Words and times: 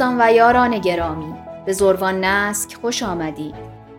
دوستان 0.00 0.20
و 0.20 0.32
یاران 0.32 0.78
گرامی 0.78 1.34
به 1.66 1.72
زروان 1.72 2.24
نسک 2.24 2.74
خوش 2.74 3.02
آمدید 3.02 3.54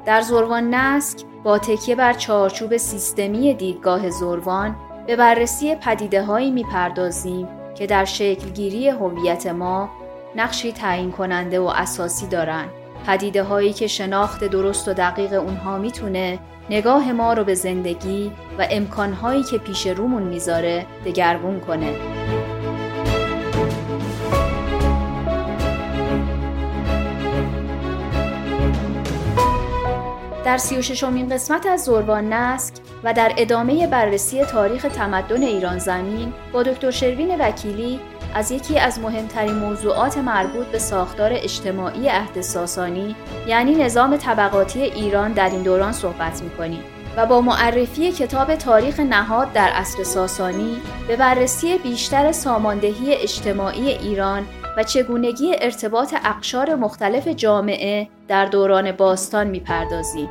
در 0.05 0.21
زروان 0.21 0.73
نسک 0.73 1.19
با 1.43 1.57
تکیه 1.57 1.95
بر 1.95 2.13
چارچوب 2.13 2.77
سیستمی 2.77 3.53
دیدگاه 3.53 4.09
زروان 4.09 4.75
به 5.07 5.15
بررسی 5.15 5.75
پدیده 5.75 6.23
هایی 6.23 6.51
می 6.51 6.63
پردازیم 6.63 7.47
که 7.75 7.87
در 7.87 8.05
شکلگیری 8.05 8.89
هویت 8.89 9.47
ما 9.47 9.89
نقشی 10.35 10.71
تعیین 10.71 11.11
کننده 11.11 11.59
و 11.59 11.65
اساسی 11.65 12.27
دارند. 12.27 12.69
پدیده 13.07 13.43
هایی 13.43 13.73
که 13.73 13.87
شناخت 13.87 14.43
درست 14.43 14.87
و 14.87 14.93
دقیق 14.93 15.33
اونها 15.33 15.77
می‌تونه 15.77 16.39
نگاه 16.69 17.11
ما 17.11 17.33
رو 17.33 17.43
به 17.43 17.55
زندگی 17.55 18.31
و 18.59 18.67
امکانهایی 18.69 19.43
که 19.43 19.57
پیش 19.57 19.87
رومون 19.87 20.23
می‌ذاره 20.23 20.85
دگرگون 21.05 21.59
کنه. 21.59 21.95
در 30.51 30.57
و 30.57 30.81
ششمین 30.81 31.29
قسمت 31.29 31.65
از 31.65 31.83
زربان 31.83 32.33
نسک 32.33 32.73
و 33.03 33.13
در 33.13 33.33
ادامه 33.37 33.87
بررسی 33.87 34.45
تاریخ 34.45 34.81
تمدن 34.81 35.43
ایران 35.43 35.79
زمین 35.79 36.33
با 36.53 36.63
دکتر 36.63 36.91
شروین 36.91 37.41
وکیلی 37.41 37.99
از 38.35 38.51
یکی 38.51 38.79
از 38.79 38.99
مهمترین 38.99 39.55
موضوعات 39.55 40.17
مربوط 40.17 40.67
به 40.67 40.79
ساختار 40.79 41.29
اجتماعی 41.33 42.07
عهد 42.07 42.41
ساسانی 42.41 43.15
یعنی 43.47 43.75
نظام 43.75 44.17
طبقاتی 44.17 44.81
ایران 44.81 45.31
در 45.31 45.49
این 45.49 45.63
دوران 45.63 45.91
صحبت 45.91 46.43
می‌کنیم 46.43 46.83
و 47.17 47.25
با 47.25 47.41
معرفی 47.41 48.11
کتاب 48.11 48.55
تاریخ 48.55 48.99
نهاد 48.99 49.53
در 49.53 49.69
عصر 49.69 50.03
ساسانی 50.03 50.81
به 51.07 51.15
بررسی 51.15 51.77
بیشتر 51.77 52.31
ساماندهی 52.31 53.13
اجتماعی 53.13 53.89
ایران 53.89 54.45
و 54.77 54.83
چگونگی 54.83 55.55
ارتباط 55.61 56.15
اقشار 56.25 56.75
مختلف 56.75 57.27
جامعه 57.27 58.07
در 58.27 58.45
دوران 58.45 58.91
باستان 58.91 59.47
می‌پردازیم. 59.47 60.29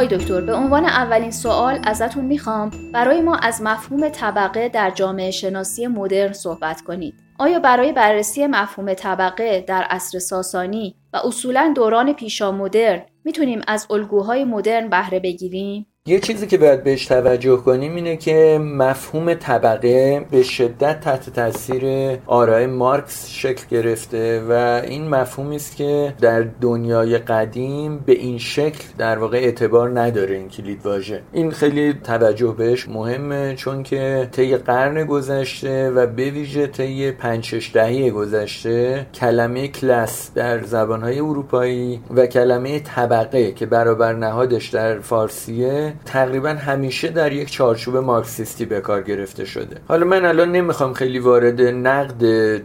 آقای 0.00 0.18
دکتر 0.18 0.40
به 0.40 0.54
عنوان 0.54 0.84
اولین 0.84 1.30
سوال 1.30 1.78
ازتون 1.84 2.24
می‌خوام 2.24 2.70
برای 2.92 3.20
ما 3.20 3.36
از 3.36 3.62
مفهوم 3.62 4.08
طبقه 4.08 4.68
در 4.68 4.90
جامعه 4.90 5.30
شناسی 5.30 5.86
مدرن 5.86 6.32
صحبت 6.32 6.80
کنید. 6.80 7.14
آیا 7.38 7.58
برای 7.58 7.92
بررسی 7.92 8.46
مفهوم 8.46 8.94
طبقه 8.94 9.60
در 9.60 9.82
عصر 9.82 10.18
ساسانی 10.18 10.94
و 11.12 11.16
اصولا 11.24 11.72
دوران 11.76 12.12
پیشا 12.12 12.52
مدرن 12.52 13.02
می‌تونیم 13.24 13.60
از 13.68 13.86
الگوهای 13.90 14.44
مدرن 14.44 14.88
بهره 14.88 15.20
بگیریم؟ 15.20 15.86
یه 16.06 16.20
چیزی 16.20 16.46
که 16.46 16.58
باید 16.58 16.84
بهش 16.84 17.06
توجه 17.06 17.56
کنیم 17.56 17.94
اینه 17.94 18.16
که 18.16 18.58
مفهوم 18.62 19.34
طبقه 19.34 20.26
به 20.30 20.42
شدت 20.42 21.00
تحت 21.00 21.30
تاثیر 21.30 21.84
آرای 22.26 22.66
مارکس 22.66 23.28
شکل 23.28 23.64
گرفته 23.70 24.42
و 24.48 24.82
این 24.84 25.08
مفهومی 25.08 25.56
است 25.56 25.76
که 25.76 26.14
در 26.20 26.40
دنیای 26.60 27.18
قدیم 27.18 27.98
به 27.98 28.12
این 28.12 28.38
شکل 28.38 28.84
در 28.98 29.18
واقع 29.18 29.38
اعتبار 29.38 30.00
نداره 30.00 30.36
این 30.36 30.48
کلید 30.48 30.86
واژه. 30.86 31.22
این 31.32 31.50
خیلی 31.50 31.92
توجه 31.92 32.54
بهش 32.58 32.88
مهمه 32.88 33.54
چون 33.54 33.82
که 33.82 34.28
طی 34.32 34.56
قرن 34.56 35.04
گذشته 35.04 35.90
و 35.90 36.06
به 36.06 36.30
ویژه 36.30 36.66
طی 36.66 37.10
5 37.10 37.44
6 37.44 37.70
دهه 37.74 38.10
گذشته 38.10 39.06
کلمه 39.14 39.68
کلاس 39.68 40.30
در 40.34 40.62
زبانهای 40.62 41.20
اروپایی 41.20 42.00
و 42.10 42.26
کلمه 42.26 42.80
طبقه 42.80 43.52
که 43.52 43.66
برابر 43.66 44.12
نهادش 44.12 44.68
در 44.68 44.98
فارسیه 44.98 45.89
تقریبا 46.04 46.48
همیشه 46.48 47.08
در 47.08 47.32
یک 47.32 47.50
چارچوب 47.50 47.96
مارکسیستی 47.96 48.64
به 48.64 48.80
کار 48.80 49.02
گرفته 49.02 49.44
شده. 49.44 49.76
حالا 49.88 50.06
من 50.06 50.24
الان 50.24 50.52
نمی‌خوام 50.52 50.92
خیلی 50.92 51.18
وارد 51.18 51.60
نقد 51.60 52.22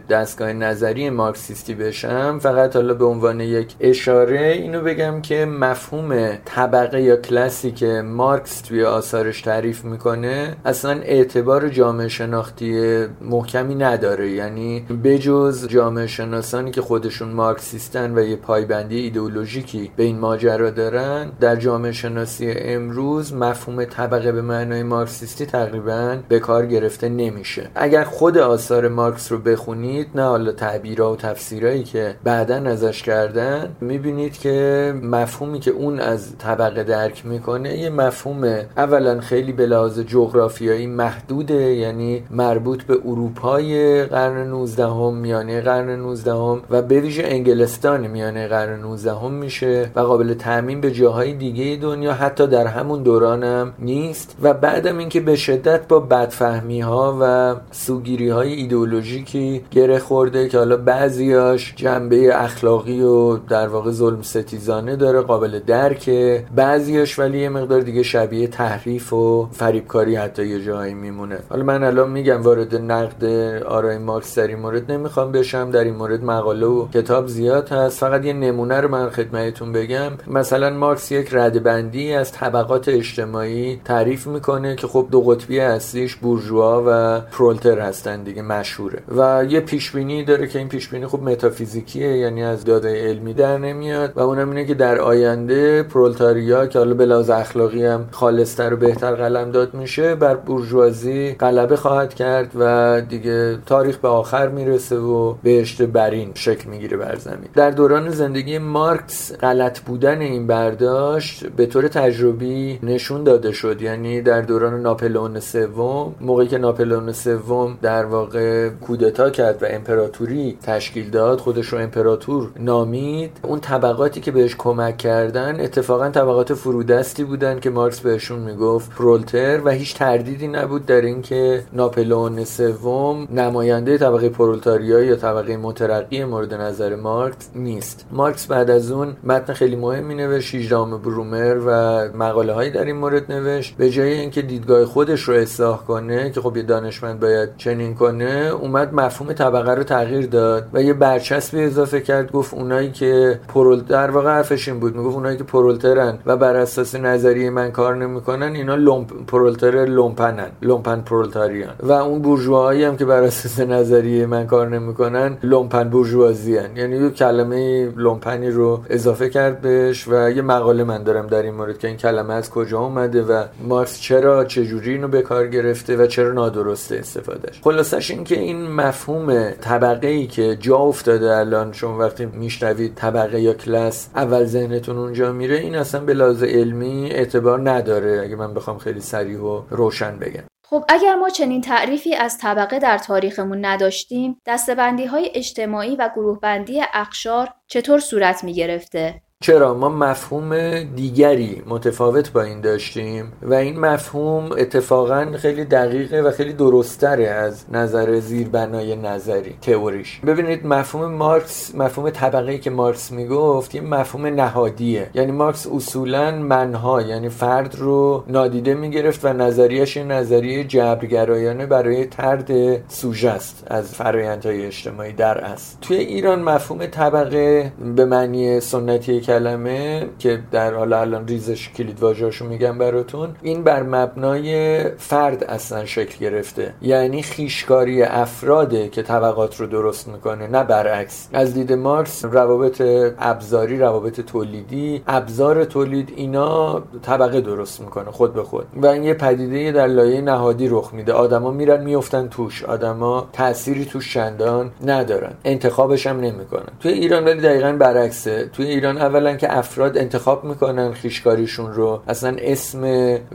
دستگاه 0.08 0.52
نظری 0.52 1.10
مارکسیستی 1.10 1.74
بشم 1.74 2.38
فقط 2.42 2.76
حالا 2.76 2.94
به 2.94 3.04
عنوان 3.04 3.40
یک 3.40 3.74
اشاره 3.80 4.40
اینو 4.40 4.80
بگم 4.80 5.20
که 5.22 5.44
مفهوم 5.44 6.36
طبقه 6.44 7.02
یا 7.02 7.16
کلاسی 7.16 7.70
که 7.70 8.02
مارکس 8.02 8.60
توی 8.60 8.84
آثارش 8.84 9.42
تعریف 9.42 9.84
می‌کنه 9.84 10.56
اصلا 10.64 11.00
اعتبار 11.02 11.68
جامعه 11.68 12.08
شناختی 12.08 13.04
محکمی 13.20 13.74
نداره. 13.74 14.30
یعنی 14.30 14.86
بجز 15.04 15.68
جامعه 15.68 16.06
شناسانی 16.06 16.70
که 16.70 16.82
خودشون 16.82 17.28
مارکسیستن 17.28 18.18
و 18.18 18.22
یه 18.22 18.36
پایبندی 18.36 18.98
ایدئولوژیکی 18.98 19.90
به 19.96 20.02
این 20.02 20.18
ماجرا 20.18 20.70
دارن 20.70 21.32
در 21.40 21.56
جامعه 21.56 21.92
شناسی 21.92 22.50
امروز 22.50 23.15
امروز 23.16 23.34
مفهوم 23.34 23.84
طبقه 23.84 24.32
به 24.32 24.42
معنای 24.42 24.82
مارکسیستی 24.82 25.46
تقریبا 25.46 26.16
به 26.28 26.38
کار 26.38 26.66
گرفته 26.66 27.08
نمیشه. 27.08 27.68
اگر 27.74 28.04
خود 28.04 28.38
آثار 28.38 28.88
مارکس 28.88 29.32
رو 29.32 29.38
بخونید 29.38 30.06
نه 30.14 30.22
حالا 30.22 30.52
تعبیرها 30.52 31.12
و 31.12 31.16
تفسیرهایی 31.16 31.84
که 31.84 32.14
بعدا 32.24 32.56
ازش 32.56 33.02
کردن 33.02 33.76
می‌بینید 33.80 34.38
که 34.38 34.94
مفهومی 35.02 35.60
که 35.60 35.70
اون 35.70 36.00
از 36.00 36.38
طبقه 36.38 36.84
درک 36.84 37.26
می‌کنه 37.26 37.78
یه 37.78 37.90
مفهوم 37.90 38.44
اولا 38.76 39.20
خیلی 39.20 39.52
به 39.52 39.66
لحاظ 39.66 40.00
جغرافیایی 40.00 40.86
محدوده 40.86 41.54
یعنی 41.54 42.22
مربوط 42.30 42.82
به 42.82 42.98
اروپای 43.04 44.04
قرن 44.04 44.46
19 44.46 44.86
هم 44.86 45.14
میانه 45.14 45.60
قرن 45.60 45.90
19 45.90 46.32
هم 46.32 46.62
و 46.70 46.82
به 46.82 47.00
ویژه 47.00 47.22
انگلستان 47.26 48.06
میانه 48.06 48.48
قرن 48.48 48.80
19 48.80 49.12
هم 49.14 49.32
میشه 49.32 49.90
و 49.94 50.00
قابل 50.00 50.34
تعمین 50.34 50.80
به 50.80 50.90
جاهای 50.90 51.32
دیگه 51.32 51.78
دنیا 51.82 52.12
حتی 52.12 52.46
در 52.46 52.66
همون 52.66 53.05
دورانم 53.06 53.72
نیست 53.78 54.36
و 54.42 54.54
بعدم 54.54 54.98
اینکه 54.98 55.20
به 55.20 55.36
شدت 55.36 55.88
با 55.88 56.00
بدفهمی 56.00 56.80
ها 56.80 57.18
و 57.20 57.54
سوگیری 57.70 58.28
های 58.28 58.52
ایدئولوژیکی 58.52 59.64
گره 59.70 59.98
خورده 59.98 60.48
که 60.48 60.58
حالا 60.58 60.76
بعضیاش 60.76 61.74
جنبه 61.76 62.42
اخلاقی 62.44 63.02
و 63.02 63.36
در 63.36 63.68
واقع 63.68 63.90
ظلم 63.90 64.22
ستیزانه 64.22 64.96
داره 64.96 65.20
قابل 65.20 65.58
درکه. 65.58 66.44
بعضیاش 66.54 67.18
ولی 67.18 67.38
یه 67.38 67.48
مقدار 67.48 67.80
دیگه 67.80 68.02
شبیه 68.02 68.46
تحریف 68.46 69.12
و 69.12 69.48
فریبکاری 69.52 70.16
حتی 70.16 70.46
یه 70.46 70.64
جایی 70.64 70.94
میمونه. 70.94 71.38
حالا 71.50 71.64
من 71.64 71.84
الان 71.84 72.10
میگم 72.10 72.42
وارد 72.42 72.74
نقد 72.74 73.24
آرای 73.64 73.98
مارکس 73.98 74.38
در 74.38 74.46
این 74.46 74.58
مورد 74.58 74.92
نمی‌خوام 74.92 75.32
بشم. 75.32 75.70
در 75.70 75.84
این 75.84 75.94
مورد 75.94 76.24
مقاله 76.24 76.66
و 76.66 76.88
کتاب 76.88 77.26
زیاد 77.26 77.68
هست. 77.68 77.98
فقط 77.98 78.24
یه 78.24 78.32
نمونه 78.32 78.80
رو 78.80 78.88
من 78.88 79.10
خدمتتون 79.10 79.72
بگم. 79.72 80.12
مثلا 80.26 80.70
مارکس 80.70 81.12
یک 81.12 81.28
ردبندی 81.32 82.12
از 82.12 82.32
طبقات 82.32 82.88
اجتماعی 82.96 83.80
تعریف 83.84 84.26
می‌کنه 84.26 84.76
که 84.76 84.86
خب 84.86 85.08
دو 85.10 85.20
قطبی 85.20 85.60
اصلیش 85.60 86.16
بورژوا 86.16 86.84
و 86.86 87.20
پرولتر 87.20 87.78
هستن 87.78 88.22
دیگه 88.22 88.42
مشهوره. 88.42 89.02
و 89.16 89.44
یه 89.48 89.60
پیش 89.60 89.90
بینی 89.90 90.24
داره 90.24 90.46
که 90.46 90.58
این 90.58 90.68
پیش 90.68 90.88
بینی 90.88 91.06
خب 91.06 91.22
متافیزیکیه 91.22 92.16
یعنی 92.16 92.42
از 92.42 92.64
داده 92.64 93.08
علمی 93.08 93.34
در 93.34 93.58
نمیاد 93.58 94.12
و 94.16 94.20
اونم 94.20 94.48
اینه 94.48 94.64
که 94.64 94.74
در 94.74 94.98
آینده 94.98 95.82
پرولتاریا 95.82 96.66
که 96.66 96.78
حالا 96.78 96.94
به 96.94 97.06
لحاظ 97.06 97.30
اخلاقی 97.30 97.84
هم 97.84 98.08
خالصتر 98.10 98.74
و 98.74 98.76
بهتر 98.76 99.14
قلم 99.14 99.50
داد 99.50 99.74
میشه 99.74 100.14
بر 100.14 100.34
بورژوازی 100.34 101.32
غلبه 101.40 101.76
خواهد 101.76 102.14
کرد 102.14 102.50
و 102.58 103.00
دیگه 103.08 103.58
تاریخ 103.66 103.96
به 103.96 104.08
آخر 104.08 104.48
می‌رسه 104.48 104.96
و 104.96 105.34
بهشت 105.42 105.82
برین 105.82 106.30
شکل 106.34 106.68
می‌گیره 106.68 106.96
بر 106.96 107.16
زمین. 107.16 107.48
در 107.54 107.70
دوران 107.70 108.10
زندگی 108.10 108.58
مارکس 108.58 109.32
غلط 109.40 109.80
بودن 109.80 110.20
این 110.20 110.46
برداشت 110.46 111.46
به 111.46 111.66
طور 111.66 111.88
تجربی 111.88 112.78
نشون 112.86 113.24
داده 113.24 113.52
شد. 113.52 113.82
یعنی 113.82 114.20
در 114.20 114.40
دوران 114.40 114.80
ناپلئون 114.82 115.40
سوم 115.40 116.14
موقعی 116.20 116.46
که 116.46 116.58
ناپلئون 116.58 117.12
سوم 117.12 117.78
در 117.82 118.04
واقع 118.04 118.68
کودتا 118.68 119.30
کرد 119.30 119.62
و 119.62 119.66
امپراتوری 119.70 120.58
تشکیل 120.62 121.10
داد 121.10 121.38
خودش 121.38 121.66
رو 121.66 121.78
امپراتور 121.78 122.50
نامید. 122.58 123.30
اون 123.42 123.60
طبقاتی 123.60 124.20
که 124.20 124.30
بهش 124.30 124.54
کمک 124.58 124.96
کردن 124.96 125.60
اتفاقا 125.60 126.08
طبقات 126.08 126.54
فرودستی 126.54 127.24
بودن 127.24 127.60
که 127.60 127.70
مارکس 127.70 128.00
بهشون 128.00 128.38
می‌گفت 128.38 128.94
پرولتر 128.94 129.60
و 129.64 129.70
هیچ 129.70 129.94
تردیدی 129.94 130.48
نبود 130.48 130.86
در 130.86 131.00
اینکه 131.00 131.62
ناپلئون 131.72 132.44
سوم 132.44 133.28
نماینده 133.30 133.98
طبقه 133.98 134.28
پرولتاریا 134.28 135.04
یا 135.04 135.16
طبقه 135.16 135.56
مترقی 135.56 136.24
مورد 136.24 136.54
نظر 136.54 136.96
مارکس 136.96 137.50
نیست. 137.54 138.06
مارکس 138.12 138.46
بعد 138.46 138.70
از 138.70 138.90
اون 138.90 139.16
متن 139.24 139.52
خیلی 139.52 139.76
مهمی 139.76 140.14
نوشت 140.14 140.54
18 140.54 140.76
برومر 140.76 141.56
و 141.66 141.70
مقاله 142.16 142.52
های 142.52 142.70
در 142.76 142.84
این 142.84 142.96
مورد 142.96 143.32
نوشت 143.32 143.76
به 143.76 143.90
جای 143.90 144.12
اینکه 144.12 144.42
دیدگاه 144.42 144.84
خودش 144.84 145.22
رو 145.22 145.34
اصلاح 145.34 145.78
کنه 145.84 146.30
که 146.30 146.40
خب 146.40 146.56
یه 146.56 146.62
دانشمند 146.62 147.20
باید 147.20 147.56
چنین 147.56 147.94
کنه 147.94 148.50
اومد 148.60 148.94
مفهوم 148.94 149.32
طبقه 149.32 149.74
رو 149.74 149.82
تغییر 149.82 150.26
داد 150.26 150.68
و 150.72 150.82
یه 150.82 150.92
برچسبی 150.92 151.60
اضافه 151.60 152.00
کرد 152.00 152.32
گفت 152.32 152.54
اونایی 152.54 152.90
که 152.90 153.40
پرول 153.48 153.80
در 153.80 154.10
واقع 154.10 154.30
حرفش 154.30 154.68
این 154.68 154.80
بود 154.80 154.96
می‌گفت 154.96 155.16
اونایی 155.16 155.36
که 155.36 155.44
پرولترن 155.44 156.18
و 156.26 156.36
بر 156.36 156.56
اساس 156.56 156.94
نظریه 156.94 157.50
من 157.50 157.70
کار 157.70 157.96
نمی‌کنن 157.96 158.52
اینا 158.54 158.74
لومپ 158.74 159.26
پرولتر 159.26 159.84
لومپنن 159.84 160.50
لومپن 160.62 161.00
پرولتاریان. 161.00 161.74
و 161.82 161.92
اون 161.92 162.22
بورژوایی 162.22 162.84
هم 162.84 162.96
که 162.96 163.04
بر 163.04 163.22
اساس 163.22 163.60
نظریه 163.60 164.26
من 164.26 164.46
کار 164.46 164.68
نمی‌کنن 164.68 165.38
لومپن 165.42 165.88
بورژوازی 165.88 166.52
یعنی 166.76 166.96
یه 166.96 167.10
کلمه 167.10 167.92
لومپنی 167.96 168.50
رو 168.50 168.80
اضافه 168.90 169.28
کرد 169.28 169.60
بهش 169.60 170.08
و 170.08 170.30
یه 170.30 170.42
مقاله 170.42 170.84
من 170.84 171.02
دارم 171.02 171.26
در 171.26 171.42
این 171.42 171.54
مورد 171.54 171.78
که 171.78 171.88
این 171.88 171.96
کلمه 171.96 172.34
از 172.34 172.50
کجا 172.50 172.65
اومده 172.74 173.22
و 173.22 173.44
مارکس 173.62 174.00
چرا 174.00 174.44
چجوری 174.44 174.92
اینو 174.92 175.08
به 175.08 175.22
کار 175.22 175.48
گرفته 175.48 175.96
و 175.96 176.06
چرا 176.06 176.32
نادرسته 176.32 176.96
استفادهش 176.96 177.60
خلاصش 177.64 178.10
این 178.10 178.24
که 178.24 178.40
این 178.40 178.70
مفهوم 178.70 179.50
طبقه 179.50 180.08
ای 180.08 180.26
که 180.26 180.56
جا 180.60 180.76
افتاده 180.76 181.36
الان 181.36 181.72
شما 181.72 181.98
وقتی 181.98 182.26
میشنوید 182.26 182.94
طبقه 182.94 183.40
یا 183.40 183.54
کلاس 183.54 184.08
اول 184.14 184.44
ذهنتون 184.44 184.98
اونجا 184.98 185.32
میره 185.32 185.56
این 185.56 185.74
اصلا 185.74 186.00
به 186.00 186.14
لحاظ 186.14 186.42
علمی 186.42 187.10
اعتبار 187.10 187.70
نداره 187.70 188.20
اگه 188.24 188.36
من 188.36 188.54
بخوام 188.54 188.78
خیلی 188.78 189.00
سریع 189.00 189.40
و 189.40 189.62
روشن 189.70 190.18
بگم 190.18 190.44
خب 190.68 190.84
اگر 190.88 191.14
ما 191.14 191.28
چنین 191.28 191.60
تعریفی 191.60 192.14
از 192.14 192.38
طبقه 192.38 192.78
در 192.78 192.98
تاریخمون 192.98 193.64
نداشتیم 193.64 194.40
دستبندی 194.46 195.04
های 195.04 195.30
اجتماعی 195.34 195.96
و 195.96 196.10
گروه 196.16 196.40
بندی 196.40 196.82
اقشار 196.94 197.48
چطور 197.66 198.00
صورت 198.00 198.44
می 198.44 198.54
گرفته؟ 198.54 199.22
چرا؟ 199.40 199.74
ما 199.74 199.88
مفهوم 199.88 200.80
دیگری 200.82 201.62
متفاوت 201.66 202.32
با 202.32 202.42
این 202.42 202.60
داشتیم 202.60 203.32
و 203.42 203.54
این 203.54 203.80
مفهوم 203.80 204.52
اتفاقا 204.52 205.26
خیلی 205.36 205.64
دقیقه 205.64 206.20
و 206.20 206.30
خیلی 206.30 206.52
درستره 206.52 207.26
از 207.28 207.64
نظر 207.72 208.20
زیربنای 208.20 208.96
نظری 208.96 209.54
تئوریش. 209.62 210.20
ببینید 210.26 210.66
مفهوم 210.66 211.12
مارکس 211.12 211.74
مفهوم 211.74 212.10
طبقه 212.10 212.58
که 212.58 212.70
مارکس 212.70 213.12
می‌گفت 213.12 213.74
یه 213.74 213.80
مفهوم 213.80 214.26
نهادیه. 214.26 215.10
یعنی 215.14 215.32
مارکس 215.32 215.66
اصولا 215.66 216.30
منها 216.30 217.02
یعنی 217.02 217.28
فرد 217.28 217.74
رو 217.78 218.24
نادیده 218.28 218.74
می‌گرفت 218.74 219.24
و 219.24 219.32
نظریش 219.32 219.96
نظریه 219.96 220.64
جبرگرایانه 220.64 221.66
برای 221.66 222.06
ترد 222.06 222.50
سوژه 222.88 223.30
است 223.30 223.64
از 223.66 223.94
فرایندهای 223.94 224.66
اجتماعی 224.66 225.12
در 225.12 225.38
است 225.38 225.78
توی 225.80 225.96
ایران 225.96 226.42
مفهوم 226.42 226.86
طبقه 226.86 227.72
به 227.96 228.04
معنی 228.04 228.60
سنتی 228.60 229.25
کلمه 229.26 230.08
که 230.18 230.40
در 230.50 230.74
حال 230.74 230.92
الان 230.92 231.28
ریزش 231.28 231.68
کلید 231.68 232.00
واژه‌اشو 232.00 232.44
میگم 232.44 232.78
براتون 232.78 233.28
این 233.42 233.64
بر 233.64 233.82
مبنای 233.82 234.80
فرد 234.98 235.44
اصلا 235.44 235.84
شکل 235.84 236.18
گرفته. 236.18 236.74
یعنی 236.82 237.22
خیشکاری 237.22 238.02
افراده 238.02 238.88
که 238.88 239.02
طبقات 239.02 239.60
رو 239.60 239.66
درست 239.66 240.08
می‌کنه 240.08 240.46
نه 240.46 240.64
برعکس. 240.64 241.28
از 241.32 241.54
دید 241.54 241.72
مارکس 241.72 242.24
روابط 242.24 242.82
ابزاری 243.18 243.78
روابط 243.78 244.20
تولیدی 244.20 245.02
ابزار 245.06 245.64
تولید 245.64 246.12
اینا 246.16 246.82
طبقه 247.02 247.40
درست 247.40 247.80
می‌کنه 247.80 248.10
خود 248.10 248.34
به 248.34 248.42
خود. 248.42 248.66
و 248.76 248.86
این 248.86 249.04
یه 249.04 249.14
پدیده 249.14 249.72
در 249.72 249.86
لایه 249.86 250.20
نهادی 250.20 250.68
رخ 250.68 250.94
میده. 250.94 251.12
آدما 251.12 251.50
میرن 251.50 251.84
میفتن 251.84 252.28
توش. 252.28 252.64
آدما 252.64 253.28
تأثیری 253.32 253.84
توش 253.84 254.14
چندان 254.14 254.70
ندارن. 254.86 255.32
انتخابش 255.44 256.06
هم 256.06 256.20
نمی‌کنن. 256.20 256.68
توی 256.80 256.92
ایران 256.92 257.24
ولی 257.24 257.40
دقیقا 257.40 257.72
برعکسه. 257.72 258.50
توی 258.52 258.66
ایران 258.66 258.98
اولا 259.16 259.36
که 259.36 259.58
افراد 259.58 259.98
انتخاب 259.98 260.44
می‌کنن 260.44 260.92
خیشکاریشون 260.92 261.72
رو. 261.72 262.02
اصلا 262.08 262.36
اسم 262.38 262.82